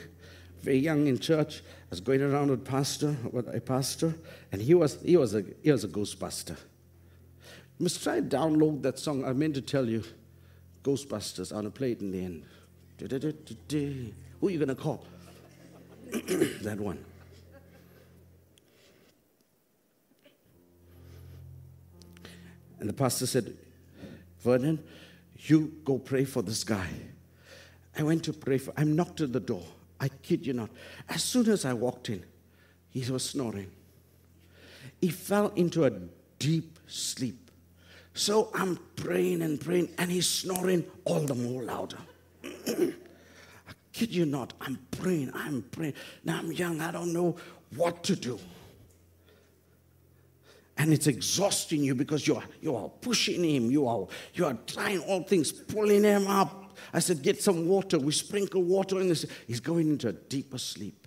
[0.62, 1.62] very young in church.
[1.62, 4.14] I was going around with pastor, with a pastor,
[4.52, 6.58] and he was he was a he was a Ghostbuster.
[7.80, 9.24] You must try and download that song.
[9.24, 10.04] I meant to tell you,
[10.84, 11.52] Ghostbusters.
[11.52, 12.44] I'm gonna play it in the end.
[14.42, 15.06] Who are you gonna call?
[16.12, 17.04] that one.
[22.82, 23.56] And the pastor said,
[24.42, 24.84] Vernon,
[25.38, 26.88] you go pray for this guy.
[27.98, 29.64] I went to pray for, I'm knocked at the door.
[30.00, 30.70] I kid you not.
[31.08, 32.24] As soon as I walked in,
[32.90, 33.72] he was snoring.
[35.00, 35.92] He fell into a
[36.40, 37.49] deep sleep.
[38.20, 42.00] So I'm praying and praying, and he's snoring all the more louder.
[42.44, 42.92] I
[43.94, 44.52] kid you not.
[44.60, 45.94] I'm praying, I'm praying.
[46.26, 47.38] Now I'm young, I don't know
[47.78, 48.38] what to do.
[50.78, 54.58] And it's exhausting you because you are, you are pushing him, you are, you are
[54.68, 58.00] trying all things, pulling him up, I said, Get some water.
[58.00, 59.26] We sprinkle water in this.
[59.48, 60.99] He's going into a deeper sleep.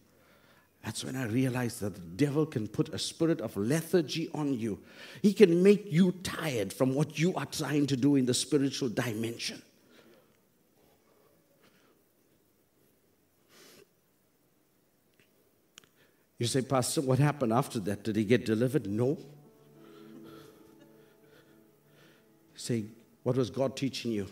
[0.85, 4.81] That's when I realized that the devil can put a spirit of lethargy on you.
[5.23, 8.88] He can make you tired from what you are trying to do in the spiritual
[8.88, 9.62] dimension.
[16.38, 18.03] You say, Pastor, what happened after that?
[18.03, 18.88] Did he get delivered?
[18.88, 19.16] No.
[22.57, 22.87] Say,
[23.23, 24.27] what was God teaching you?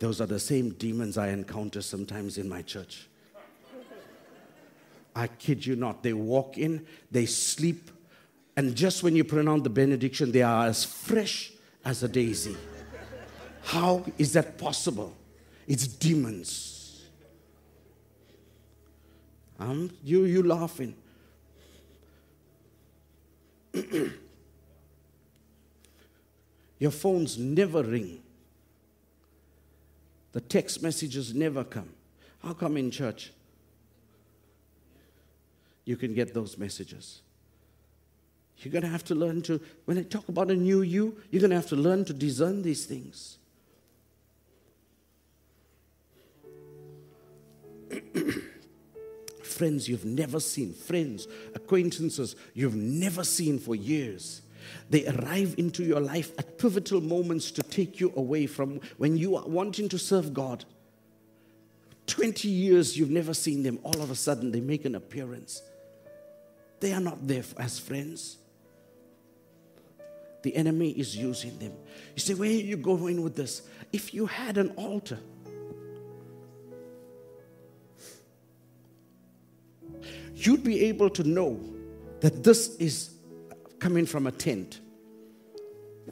[0.00, 3.06] Those are the same demons I encounter sometimes in my church.
[5.14, 6.02] I kid you not.
[6.02, 7.90] They walk in, they sleep,
[8.56, 11.52] and just when you pronounce the benediction, they are as fresh
[11.84, 12.56] as a daisy.
[13.62, 15.16] How is that possible?
[15.66, 17.02] It's demons.
[19.58, 20.94] Um, you, you laughing.
[26.78, 28.20] Your phones never ring.
[30.32, 31.90] The text messages never come.
[32.42, 33.32] How come in church?
[35.84, 37.20] You can get those messages.
[38.58, 41.40] You're going to have to learn to, when I talk about a new you, you're
[41.40, 43.38] going to have to learn to discern these things.
[49.42, 54.42] friends you've never seen, friends, acquaintances you've never seen for years.
[54.88, 59.36] They arrive into your life at pivotal moments to take you away from when you
[59.36, 60.64] are wanting to serve God.
[62.06, 65.62] 20 years you've never seen them, all of a sudden they make an appearance.
[66.84, 68.36] They are not there as friends.
[70.42, 71.72] The enemy is using them.
[72.14, 73.62] You say, Where are you going with this?
[73.90, 75.18] If you had an altar,
[80.34, 81.58] you'd be able to know
[82.20, 83.14] that this is
[83.78, 84.80] coming from a tent.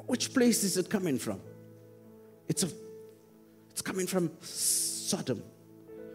[0.07, 1.39] Which place is it coming from?
[2.49, 2.71] It's, a,
[3.73, 5.43] it's coming from Sodom.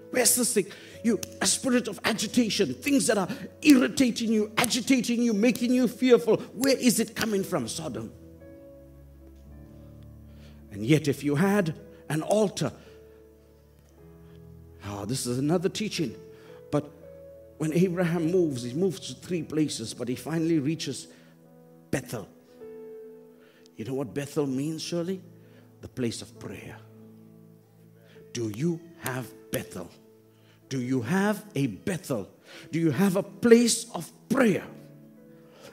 [0.09, 0.65] Where's this thing?
[1.07, 3.29] You, a spirit of agitation, things that are
[3.61, 6.35] irritating you, agitating you, making you fearful.
[6.53, 7.69] Where is it coming from?
[7.69, 8.11] Sodom.
[10.69, 11.73] And yet, if you had
[12.09, 12.73] an altar.
[14.85, 16.13] Oh, this is another teaching.
[16.71, 16.91] But
[17.57, 21.07] when Abraham moves, he moves to three places, but he finally reaches
[21.89, 22.27] Bethel.
[23.77, 25.21] You know what Bethel means, Shirley?
[25.79, 26.75] The place of prayer.
[28.33, 29.89] Do you have Bethel?
[30.69, 32.29] Do you have a Bethel?
[32.71, 34.65] Do you have a place of prayer?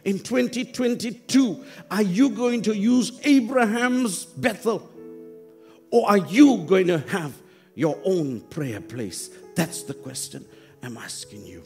[0.04, 4.90] In 2022, are you going to use Abraham's Bethel?
[5.90, 7.32] Or are you going to have
[7.74, 9.30] your own prayer place?
[9.54, 10.44] That's the question
[10.82, 11.62] I'm asking you.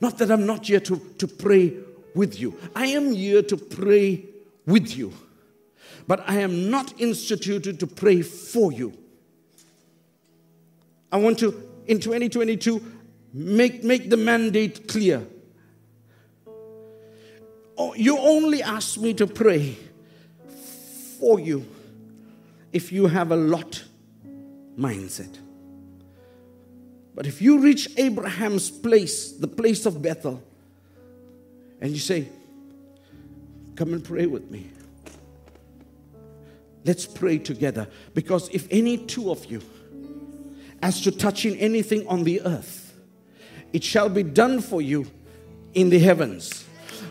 [0.00, 1.74] Not that I'm not here to, to pray
[2.14, 4.24] with you, I am here to pray
[4.66, 5.12] with you.
[6.06, 8.92] But I am not instituted to pray for you.
[11.14, 11.54] I want to,
[11.86, 12.82] in 2022,
[13.32, 15.24] make, make the mandate clear.
[17.78, 19.76] Oh, you only ask me to pray
[21.20, 21.64] for you
[22.72, 23.84] if you have a lot
[24.76, 25.38] mindset.
[27.14, 30.42] But if you reach Abraham's place, the place of Bethel,
[31.80, 32.28] and you say,
[33.76, 34.68] Come and pray with me.
[36.84, 37.86] Let's pray together.
[38.14, 39.62] Because if any two of you,
[40.84, 42.94] as to touching anything on the earth,
[43.72, 45.10] it shall be done for you
[45.72, 46.64] in the heavens.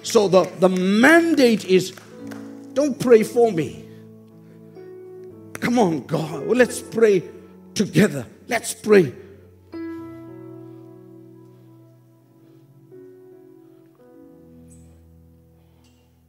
[0.04, 1.92] So the, the mandate is
[2.74, 3.84] don't pray for me.
[5.54, 6.46] Come on, God.
[6.46, 7.24] Well, let's pray
[7.74, 8.26] together.
[8.48, 9.14] Let's pray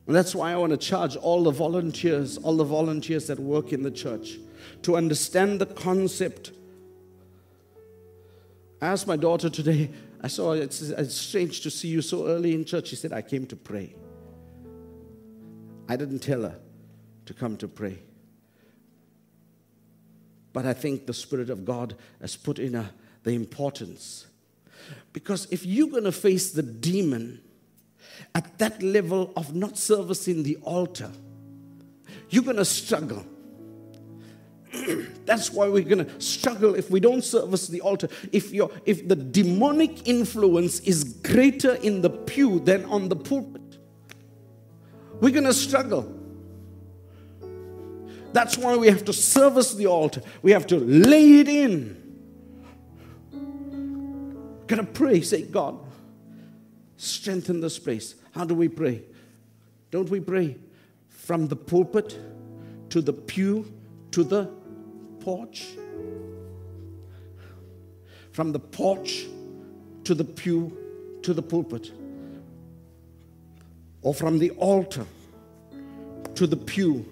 [0.07, 3.72] And that's why I want to charge all the volunteers, all the volunteers that work
[3.72, 4.38] in the church,
[4.82, 6.53] to understand the concept.
[8.85, 9.89] I asked my daughter today,
[10.20, 12.89] I saw it's, it's strange to see you so early in church.
[12.89, 13.95] She said, I came to pray.
[15.89, 16.59] I didn't tell her
[17.24, 18.01] to come to pray.
[20.53, 22.91] But I think the Spirit of God has put in her
[23.22, 24.26] the importance.
[25.14, 27.41] Because if you're going to face the demon,
[28.35, 31.11] at that level of not servicing the altar,
[32.28, 33.24] you're going to struggle.
[35.24, 38.08] That's why we're going to struggle if we don't service the altar.
[38.32, 43.78] If, you if the demonic influence is greater in the pew than on the pulpit,
[45.20, 46.20] we're going to struggle.
[48.32, 50.22] That's why we have to service the altar.
[50.42, 52.00] We have to lay it in.
[54.66, 55.78] Gotta pray, say, God,
[56.96, 58.14] strengthen this place.
[58.32, 59.02] How do we pray?
[59.90, 60.56] Don't we pray
[61.08, 62.18] from the pulpit
[62.90, 63.72] to the pew
[64.10, 64.50] to the
[65.24, 65.66] porch?
[68.32, 69.24] From the porch
[70.04, 70.76] to the pew
[71.22, 71.90] to the pulpit.
[74.02, 75.06] Or from the altar
[76.34, 77.06] to the pew.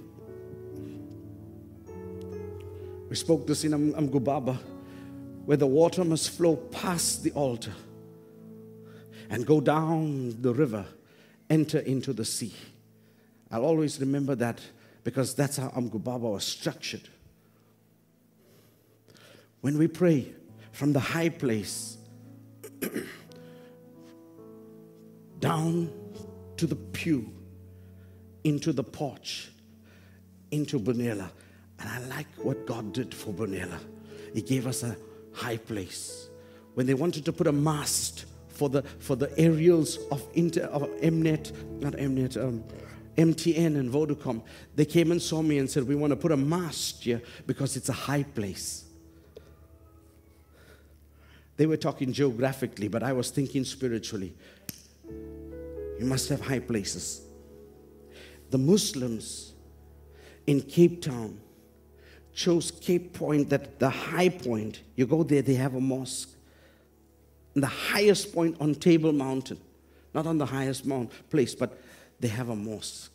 [3.09, 4.59] We spoke this in Amgubaba,
[5.45, 7.73] where the water must flow past the altar
[9.31, 10.85] and go down the river,
[11.49, 12.55] enter into the sea.
[13.51, 14.61] I'll always remember that
[15.05, 17.09] because that's how Amgubaba was structured.
[19.63, 20.33] When we pray
[20.73, 21.97] from the high place
[25.39, 25.91] down
[26.57, 27.33] to the pew,
[28.45, 29.51] into the porch,
[30.51, 31.31] into Bunela.
[31.79, 33.79] And I like what God did for Bunela.
[34.35, 34.97] He gave us a
[35.33, 36.29] high place.
[36.75, 40.83] When they wanted to put a mast for the for the aerials of inter of
[41.01, 42.65] Mnet, not Mnet, um,
[43.17, 44.43] MTN and Vodacom.
[44.75, 47.77] They came and saw me and said, "We want to put a mast here because
[47.77, 48.87] it's a high place."
[51.57, 54.35] They were talking geographically, but I was thinking spiritually.
[55.99, 57.23] You must have high places.
[58.51, 59.53] The Muslims
[60.47, 61.41] in Cape Town
[62.35, 64.81] chose Cape Point, that the high point.
[64.97, 66.31] You go there, they have a mosque
[67.55, 69.61] the highest point on Table Mountain.
[70.15, 71.79] Not on the highest mount place, but
[72.21, 73.13] they have a mosque.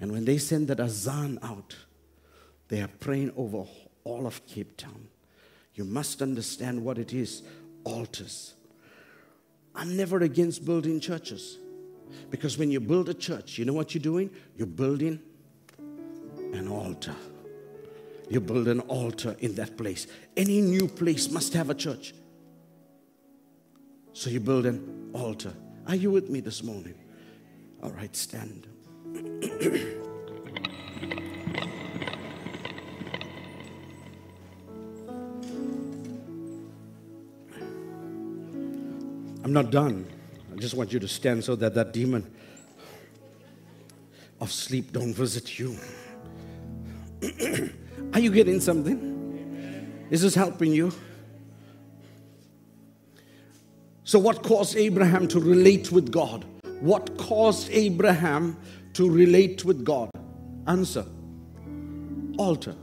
[0.00, 1.76] And when they send that azan out,
[2.68, 3.64] they are praying over
[4.04, 5.08] all of Cape Town.
[5.74, 7.42] You must understand what it is
[7.84, 8.54] altars.
[9.74, 11.58] I'm never against building churches.
[12.30, 14.30] Because when you build a church, you know what you're doing?
[14.56, 15.20] You're building
[16.52, 17.14] an altar.
[18.28, 20.06] You build an altar in that place.
[20.36, 22.14] Any new place must have a church.
[24.12, 25.52] So you build an altar.
[25.86, 26.94] Are you with me this morning?
[27.82, 28.66] All right, stand.
[39.44, 40.06] I'm not done.
[40.52, 42.30] I just want you to stand so that that demon
[44.40, 45.76] of sleep don't visit you.
[48.12, 50.06] Are you getting something?
[50.10, 50.92] Is this helping you?
[54.04, 56.44] So, what caused Abraham to relate with God?
[56.80, 58.56] What caused Abraham
[58.94, 60.10] to relate with God?
[60.66, 61.06] Answer
[62.40, 62.74] altar.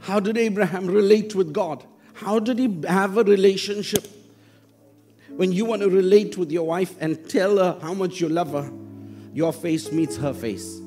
[0.00, 1.84] How did Abraham relate with God?
[2.14, 4.06] How did he have a relationship?
[5.36, 8.52] When you want to relate with your wife and tell her how much you love
[8.52, 8.70] her,
[9.32, 10.80] your face meets her face.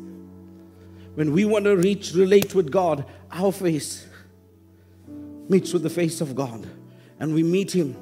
[1.15, 4.07] When we want to reach, relate with God, our face
[5.49, 6.67] meets with the face of God.
[7.19, 7.97] And we meet Him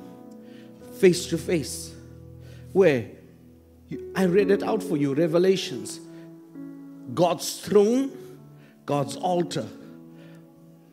[1.00, 1.94] face to face.
[2.74, 3.08] Where?
[4.16, 6.00] I read it out for you Revelations.
[7.14, 8.12] God's throne,
[8.86, 9.68] God's altar.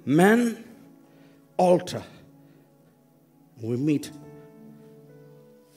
[0.05, 0.63] Man,
[1.57, 2.03] altar.
[3.61, 4.11] We meet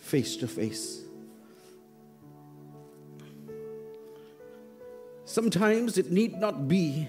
[0.06, 1.02] face to face.
[5.26, 7.08] Sometimes it need not be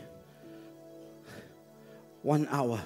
[2.22, 2.80] one hour.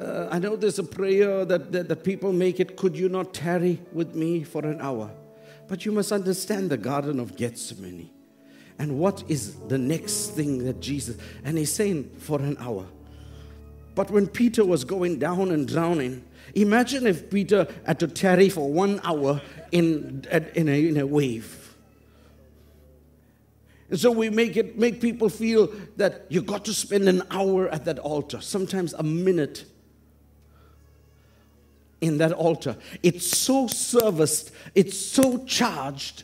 [0.00, 3.34] Uh, I know there's a prayer that, that, that people make it, could you not
[3.34, 5.10] tarry with me for an hour?
[5.66, 8.08] But you must understand the Garden of Gethsemane.
[8.78, 12.86] And what is the next thing that Jesus, and he's saying for an hour.
[13.96, 18.70] But when Peter was going down and drowning, imagine if Peter had to tarry for
[18.70, 19.40] one hour
[19.72, 20.24] in,
[20.54, 21.74] in, a, in a wave.
[23.90, 27.68] And so we make it make people feel that you got to spend an hour
[27.68, 29.64] at that altar, sometimes a minute
[32.00, 32.76] in that altar.
[33.02, 36.22] It's so serviced, it's so charged.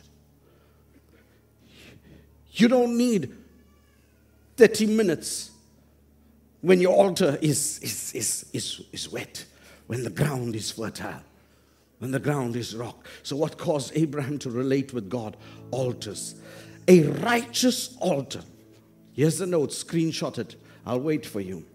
[2.51, 3.35] You don't need
[4.55, 5.51] 30 minutes
[6.61, 9.45] when your altar is, is, is, is, is wet,
[9.87, 11.23] when the ground is fertile,
[11.99, 13.05] when the ground is rock.
[13.23, 15.35] So, what caused Abraham to relate with God?
[15.71, 16.35] Altars.
[16.87, 18.43] A righteous altar.
[19.13, 20.55] Here's the note, screenshot it.
[20.85, 21.65] I'll wait for you.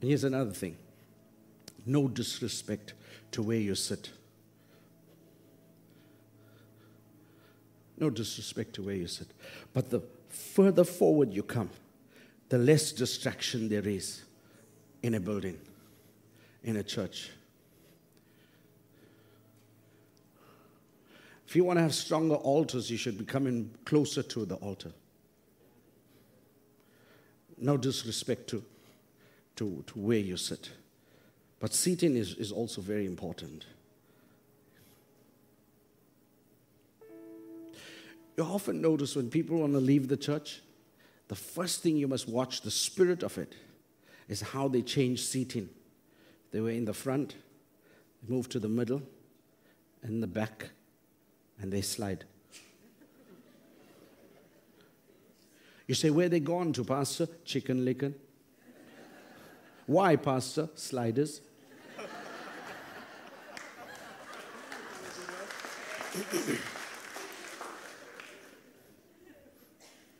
[0.00, 0.76] And here's another thing
[1.84, 2.94] no disrespect
[3.32, 4.10] to where you sit.
[7.98, 9.28] No disrespect to where you sit.
[9.72, 11.70] But the further forward you come,
[12.48, 14.22] the less distraction there is
[15.02, 15.58] in a building,
[16.64, 17.30] in a church.
[21.46, 24.92] If you want to have stronger altars, you should be coming closer to the altar.
[27.56, 28.62] No disrespect to
[29.58, 30.70] to, to where you sit.
[31.58, 33.66] But seating is, is also very important.
[38.38, 40.62] You often notice when people want to leave the church,
[41.26, 43.52] the first thing you must watch the spirit of it
[44.28, 45.68] is how they change seating.
[46.52, 47.34] They were in the front,
[48.22, 49.02] they move to the middle,
[50.04, 50.70] in the back,
[51.60, 52.26] and they slide.
[55.88, 57.26] You say, where they gone to, Pastor?
[57.44, 58.14] Chicken licken.
[59.86, 60.68] Why, Pastor?
[60.76, 61.40] Sliders.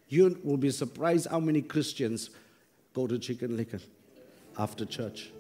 [0.09, 2.31] You will be surprised how many Christians
[2.95, 3.83] go to Chicken Licken
[4.59, 5.31] after church.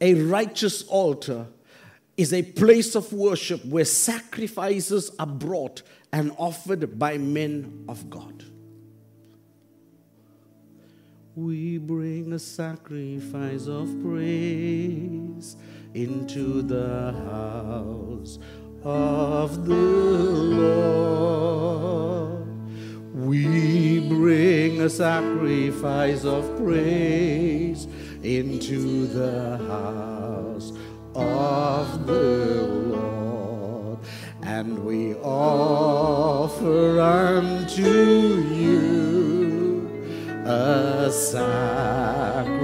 [0.00, 1.46] A righteous altar
[2.16, 5.82] is a place of worship where sacrifices are brought
[6.12, 8.44] and offered by men of God.
[11.34, 15.56] We bring a sacrifice of praise
[15.94, 18.38] into the house
[18.84, 20.78] of the Lord.
[23.14, 27.86] We bring a sacrifice of praise
[28.22, 30.72] into the house
[31.14, 33.98] of the Lord,
[34.42, 39.90] and we offer unto you
[40.44, 42.54] a sacrifice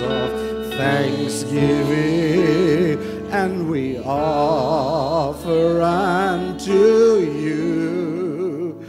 [0.00, 0.30] of
[0.74, 2.98] thanksgiving,
[3.34, 8.80] and we offer unto you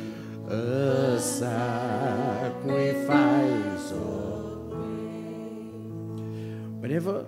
[0.47, 2.61] a sacrifice
[6.79, 7.25] Whenever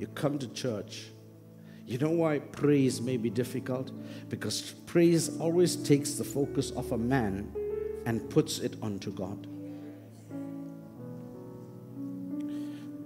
[0.00, 1.06] you come to church,
[1.86, 3.92] you know why praise may be difficult?
[4.28, 7.54] Because praise always takes the focus of a man
[8.06, 9.46] and puts it onto God.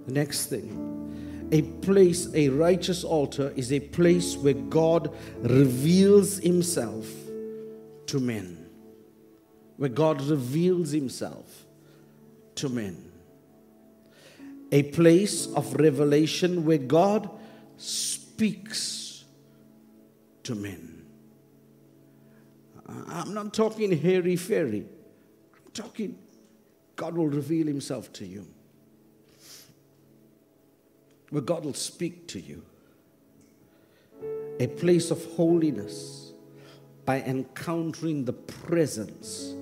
[0.07, 0.90] The next thing,
[1.51, 7.07] a place, a righteous altar is a place where God reveals himself
[8.07, 8.57] to men.
[9.81, 11.65] where God reveals himself
[12.53, 13.11] to men.
[14.71, 17.27] A place of revelation where God
[17.77, 19.25] speaks
[20.43, 21.03] to men.
[22.87, 24.85] I'm not talking hairy fairy.
[25.55, 26.19] I'm talking
[26.95, 28.45] God will reveal himself to you.
[31.31, 32.63] Where God will speak to you.
[34.59, 36.33] A place of holiness
[37.03, 39.55] by encountering the presence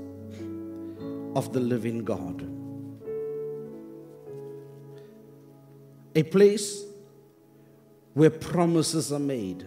[1.35, 2.43] of the living God.
[6.15, 6.83] A place
[8.13, 9.63] where promises are made.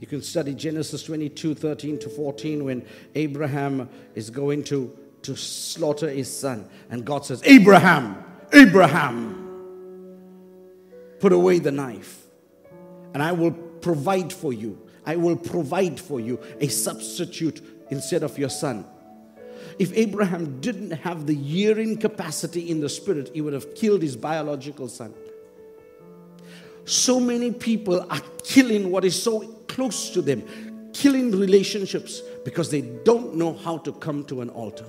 [0.00, 6.10] You can study Genesis 22 13 to 14 when Abraham is going to, to slaughter
[6.10, 6.68] his son.
[6.90, 9.38] And God says, Abraham, Abraham,
[11.20, 12.26] put away the knife,
[13.14, 14.78] and I will provide for you.
[15.04, 17.60] I will provide for you a substitute
[17.90, 18.84] instead of your son.
[19.78, 24.16] If Abraham didn't have the hearing capacity in the spirit, he would have killed his
[24.16, 25.14] biological son.
[26.84, 32.80] So many people are killing what is so close to them, killing relationships because they
[32.80, 34.86] don't know how to come to an altar.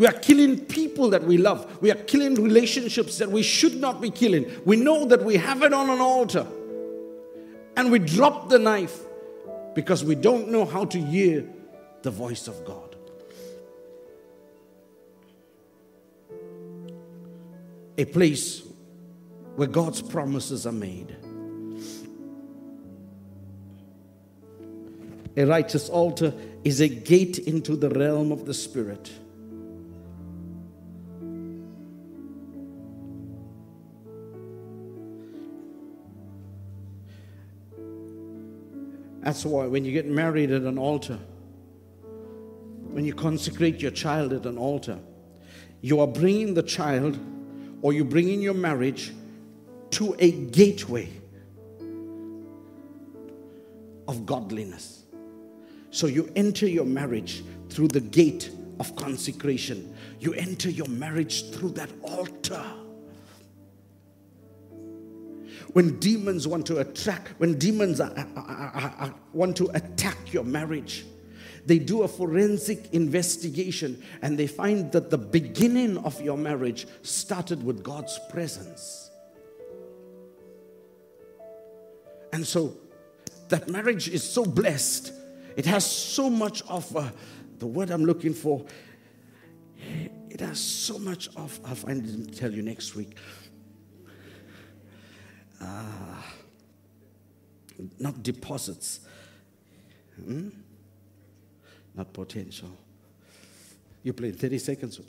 [0.00, 1.82] We are killing people that we love.
[1.82, 4.50] We are killing relationships that we should not be killing.
[4.64, 6.46] We know that we have it on an altar.
[7.76, 8.98] And we drop the knife
[9.74, 11.46] because we don't know how to hear
[12.00, 12.96] the voice of God.
[17.98, 18.62] A place
[19.56, 21.14] where God's promises are made.
[25.36, 26.32] A righteous altar
[26.64, 29.10] is a gate into the realm of the Spirit.
[39.20, 41.18] That's why when you get married at an altar,
[42.90, 44.98] when you consecrate your child at an altar,
[45.80, 47.18] you are bringing the child
[47.82, 49.12] or you bring in your marriage
[49.90, 51.08] to a gateway
[54.08, 55.04] of godliness.
[55.90, 59.94] So you enter your marriage through the gate of consecration.
[60.18, 62.64] You enter your marriage through that altar.
[65.72, 71.04] When demons want to attract, when demons are, are, are, want to attack your marriage,
[71.66, 77.62] they do a forensic investigation and they find that the beginning of your marriage started
[77.62, 79.10] with God's presence.
[82.32, 82.76] And so
[83.48, 85.12] that marriage is so blessed.
[85.56, 87.10] It has so much of uh,
[87.58, 88.64] the word I'm looking for.
[90.30, 93.16] It has so much of, I'll find it and tell you next week.
[95.60, 96.22] Uh,
[97.98, 99.00] not deposits.
[100.16, 100.48] Hmm?
[101.94, 102.68] not potential.
[104.02, 105.00] You play 30 seconds.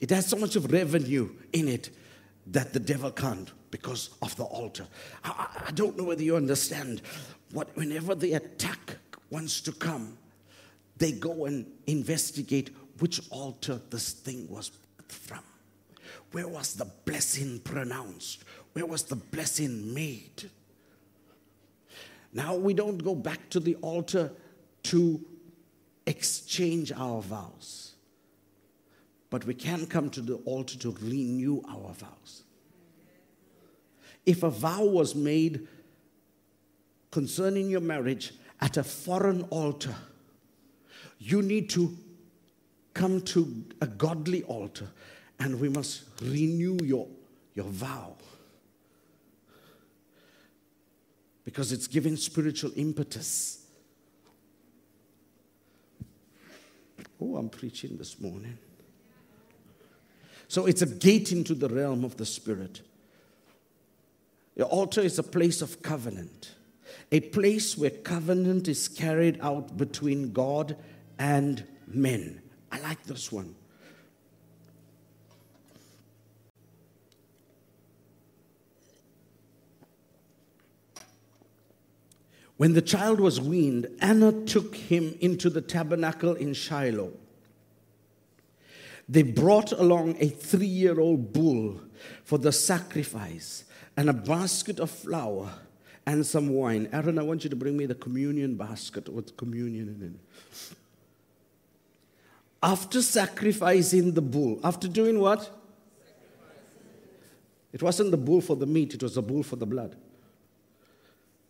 [0.00, 1.90] It has so much of revenue in it
[2.48, 4.86] that the devil can't because of the altar.
[5.24, 7.02] I, I don't know whether you understand
[7.52, 8.96] what whenever the attack
[9.30, 10.16] wants to come,
[10.96, 14.70] they go and investigate which altar this thing was
[15.08, 15.40] from.
[16.32, 18.44] Where was the blessing pronounced?
[18.72, 20.50] Where was the blessing made?
[22.32, 24.30] Now we don't go back to the altar
[24.84, 25.24] to
[26.06, 27.94] exchange our vows,
[29.30, 32.42] but we can come to the altar to renew our vows.
[34.24, 35.66] If a vow was made
[37.10, 39.94] concerning your marriage at a foreign altar,
[41.18, 41.96] you need to
[42.92, 44.88] come to a godly altar
[45.38, 47.06] and we must renew your,
[47.54, 48.16] your vow.
[51.46, 53.64] because it's giving spiritual impetus.
[57.20, 58.58] Oh, I'm preaching this morning.
[60.48, 62.82] So it's a gate into the realm of the Spirit.
[64.56, 66.50] Your altar is a place of covenant,
[67.12, 70.76] a place where covenant is carried out between God
[71.16, 72.42] and men.
[72.72, 73.54] I like this one.
[82.56, 87.12] When the child was weaned, Anna took him into the tabernacle in Shiloh.
[89.08, 91.80] They brought along a three year old bull
[92.24, 93.64] for the sacrifice
[93.96, 95.50] and a basket of flour
[96.06, 96.88] and some wine.
[96.92, 100.76] Aaron, I want you to bring me the communion basket with communion in it.
[102.62, 105.50] After sacrificing the bull, after doing what?
[107.72, 109.94] It wasn't the bull for the meat, it was the bull for the blood.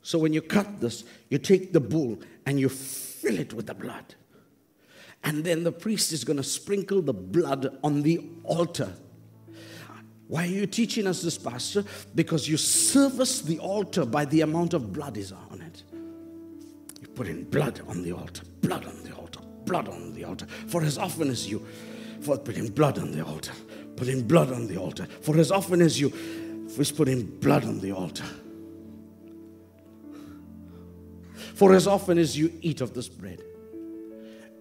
[0.07, 3.75] So when you cut this, you take the bull and you fill it with the
[3.75, 4.15] blood.
[5.25, 8.93] And then the priest is going to sprinkle the blood on the altar.
[10.29, 11.83] Why are you teaching us this, Pastor?
[12.15, 15.83] Because you service the altar by the amount of blood is on it.
[17.03, 20.47] You put in blood on the altar, blood on the altar, blood on the altar.
[20.69, 21.67] For as often as you,
[22.21, 23.55] for put in blood on the altar,
[23.97, 25.09] put in blood on the altar.
[25.23, 26.11] For as often as you
[26.69, 28.25] first put in blood on the altar.
[31.57, 33.43] For as often as you eat of this bread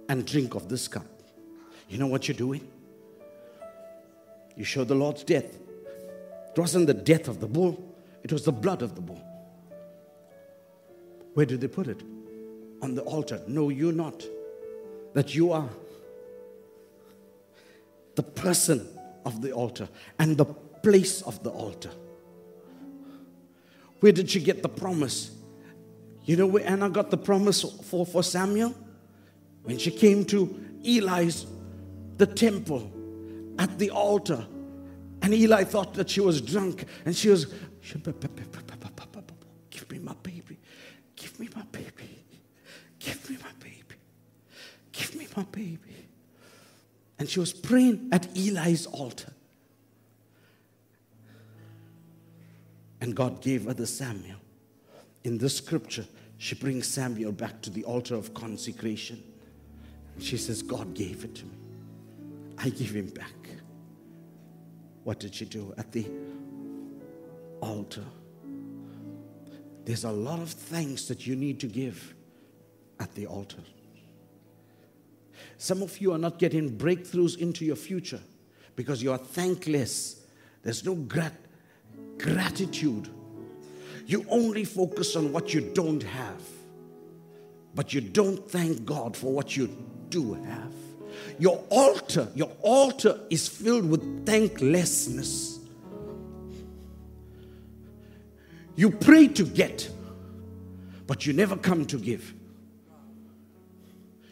[0.07, 1.05] and drink of this cup,
[1.89, 2.65] you know what you're doing?
[4.55, 5.57] You show the Lord's death.
[6.53, 7.83] It wasn't the death of the bull,
[8.23, 9.21] it was the blood of the bull.
[11.33, 12.01] Where did they put it?
[12.81, 13.41] On the altar.
[13.45, 14.23] No, you're not.
[15.13, 15.69] That you are
[18.15, 18.87] the person
[19.25, 21.91] of the altar and the place of the altar.
[23.99, 25.34] Where did she get the promise?
[26.25, 28.75] You know where Anna got the promise for, for Samuel?
[29.63, 31.45] When she came to Eli's,
[32.17, 32.91] the temple
[33.57, 34.45] at the altar.
[35.21, 37.45] And Eli thought that she was drunk and she was,
[37.81, 38.05] give
[39.91, 40.57] me my baby,
[41.15, 42.25] give me my baby,
[42.99, 43.95] give me my baby,
[44.91, 45.79] give me my baby.
[47.17, 49.31] And she was praying at Eli's altar.
[53.01, 54.39] And God gave her the Samuel.
[55.23, 56.05] In this scripture,
[56.45, 59.23] she brings Samuel back to the altar of consecration.
[60.19, 61.57] She says, God gave it to me.
[62.59, 63.49] I give him back.
[65.05, 66.05] What did she do at the
[67.61, 68.03] altar?
[69.85, 72.13] There's a lot of thanks that you need to give
[72.99, 73.63] at the altar.
[75.57, 78.21] Some of you are not getting breakthroughs into your future
[78.75, 80.21] because you are thankless.
[80.61, 81.41] There's no grat-
[82.19, 83.09] gratitude.
[84.05, 86.41] You only focus on what you don't have,
[87.73, 89.67] but you don't thank God for what you
[90.09, 90.71] do have.
[91.39, 95.59] Your altar, your altar is filled with thanklessness.
[98.75, 99.89] You pray to get,
[101.07, 102.33] but you never come to give.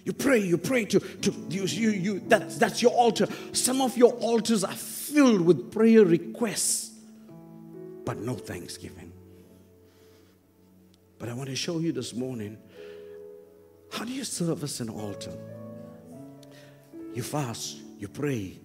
[0.05, 3.27] You pray, you pray to, to you, you, you that's, that's your altar.
[3.53, 6.91] Some of your altars are filled with prayer requests,
[8.03, 9.13] but no thanksgiving.
[11.23, 12.57] But I want to show you this morning
[13.93, 15.31] how do you service an altar?
[17.13, 18.59] You fast, you pray,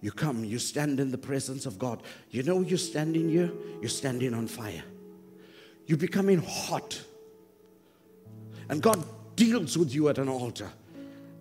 [0.00, 2.02] you come, you stand in the presence of God.
[2.30, 4.82] You know you're standing here, you're standing on fire.
[5.86, 7.00] You're becoming hot.
[8.68, 9.04] And God
[9.36, 10.68] deals with you at an altar.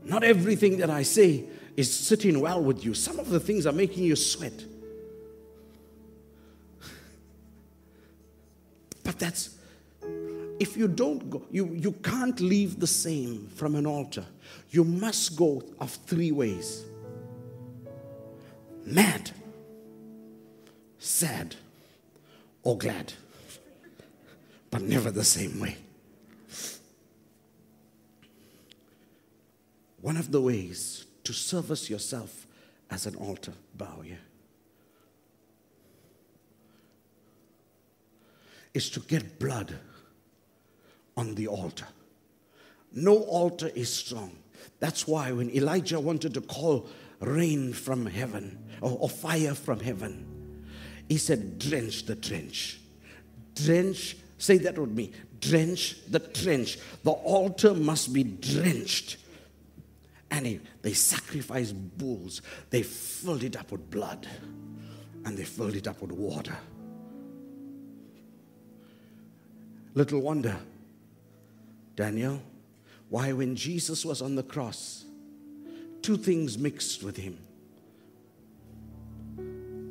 [0.03, 1.45] Not everything that I say
[1.78, 2.93] is sitting well with you.
[2.93, 4.63] Some of the things are making you sweat.
[9.03, 9.55] But that's
[10.60, 14.26] if you don't go, you, you can't leave the same from an altar.
[14.70, 16.86] You must go of three ways
[18.86, 19.32] mad,
[20.97, 21.55] sad,
[22.64, 23.14] or glad,
[24.70, 25.78] but never the same way.
[30.01, 32.47] One of the ways to service yourself
[32.89, 34.03] as an altar, bow
[38.74, 39.78] is to get blood
[41.20, 41.88] on the altar.
[42.93, 44.32] No altar is strong.
[44.80, 46.88] That's why when Elijah wanted to call
[47.20, 50.63] rain from heaven or, or fire from heaven,
[51.09, 52.80] he said, Drench the trench.
[53.53, 55.11] Drench, say that with me.
[55.41, 56.80] Drench the trench.
[57.03, 59.17] The altar must be drenched.
[60.32, 62.41] And he, they sacrificed bulls.
[62.70, 64.26] They filled it up with blood
[65.26, 66.55] and they filled it up with water.
[69.95, 70.55] Little wonder
[71.99, 72.41] Daniel,
[73.09, 75.03] why, when Jesus was on the cross,
[76.01, 77.37] two things mixed with him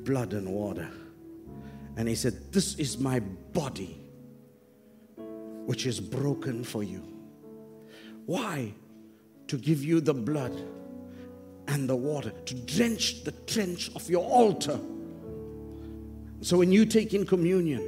[0.06, 0.88] blood and water.
[1.98, 4.00] And he said, This is my body,
[5.66, 7.02] which is broken for you.
[8.24, 8.72] Why?
[9.48, 10.58] To give you the blood
[11.66, 14.80] and the water, to drench the trench of your altar.
[16.40, 17.86] So when you take in communion,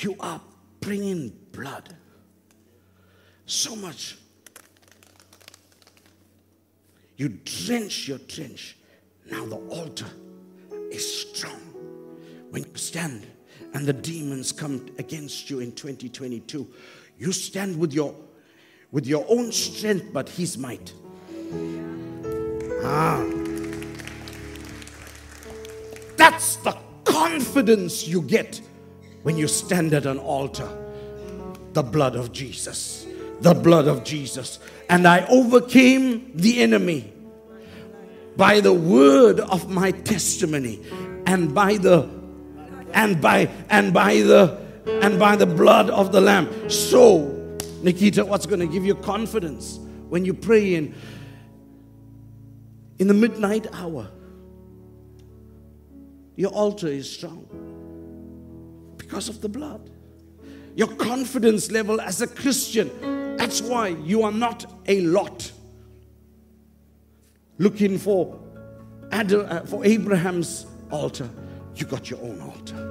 [0.00, 0.40] You are
[0.80, 1.94] bringing blood.
[3.44, 4.16] So much.
[7.16, 8.78] You drench your trench.
[9.30, 10.06] Now the altar
[10.90, 11.60] is strong.
[12.50, 13.26] When you stand
[13.74, 16.66] and the demons come against you in 2022,
[17.18, 18.14] you stand with your
[18.90, 20.92] with your own strength but his might.
[22.82, 23.22] Ah.
[26.16, 28.62] That's That's the confidence you get
[29.22, 30.68] when you stand at an altar.
[31.72, 33.06] The blood of Jesus.
[33.40, 34.58] The blood of Jesus.
[34.88, 37.12] And I overcame the enemy
[38.36, 40.80] by the word of my testimony
[41.26, 42.08] and by the
[42.92, 44.58] and by and by the
[45.02, 49.78] and by the blood of the lamb so nikita what's going to give you confidence
[50.08, 50.94] when you pray in
[52.98, 54.10] in the midnight hour
[56.36, 57.46] your altar is strong
[59.10, 59.90] because of the blood
[60.76, 62.88] your confidence level as a christian
[63.36, 65.50] that's why you are not a lot
[67.58, 68.38] looking for
[69.12, 71.28] Adam, uh, for Abraham's altar,
[71.74, 72.89] you got your own altar.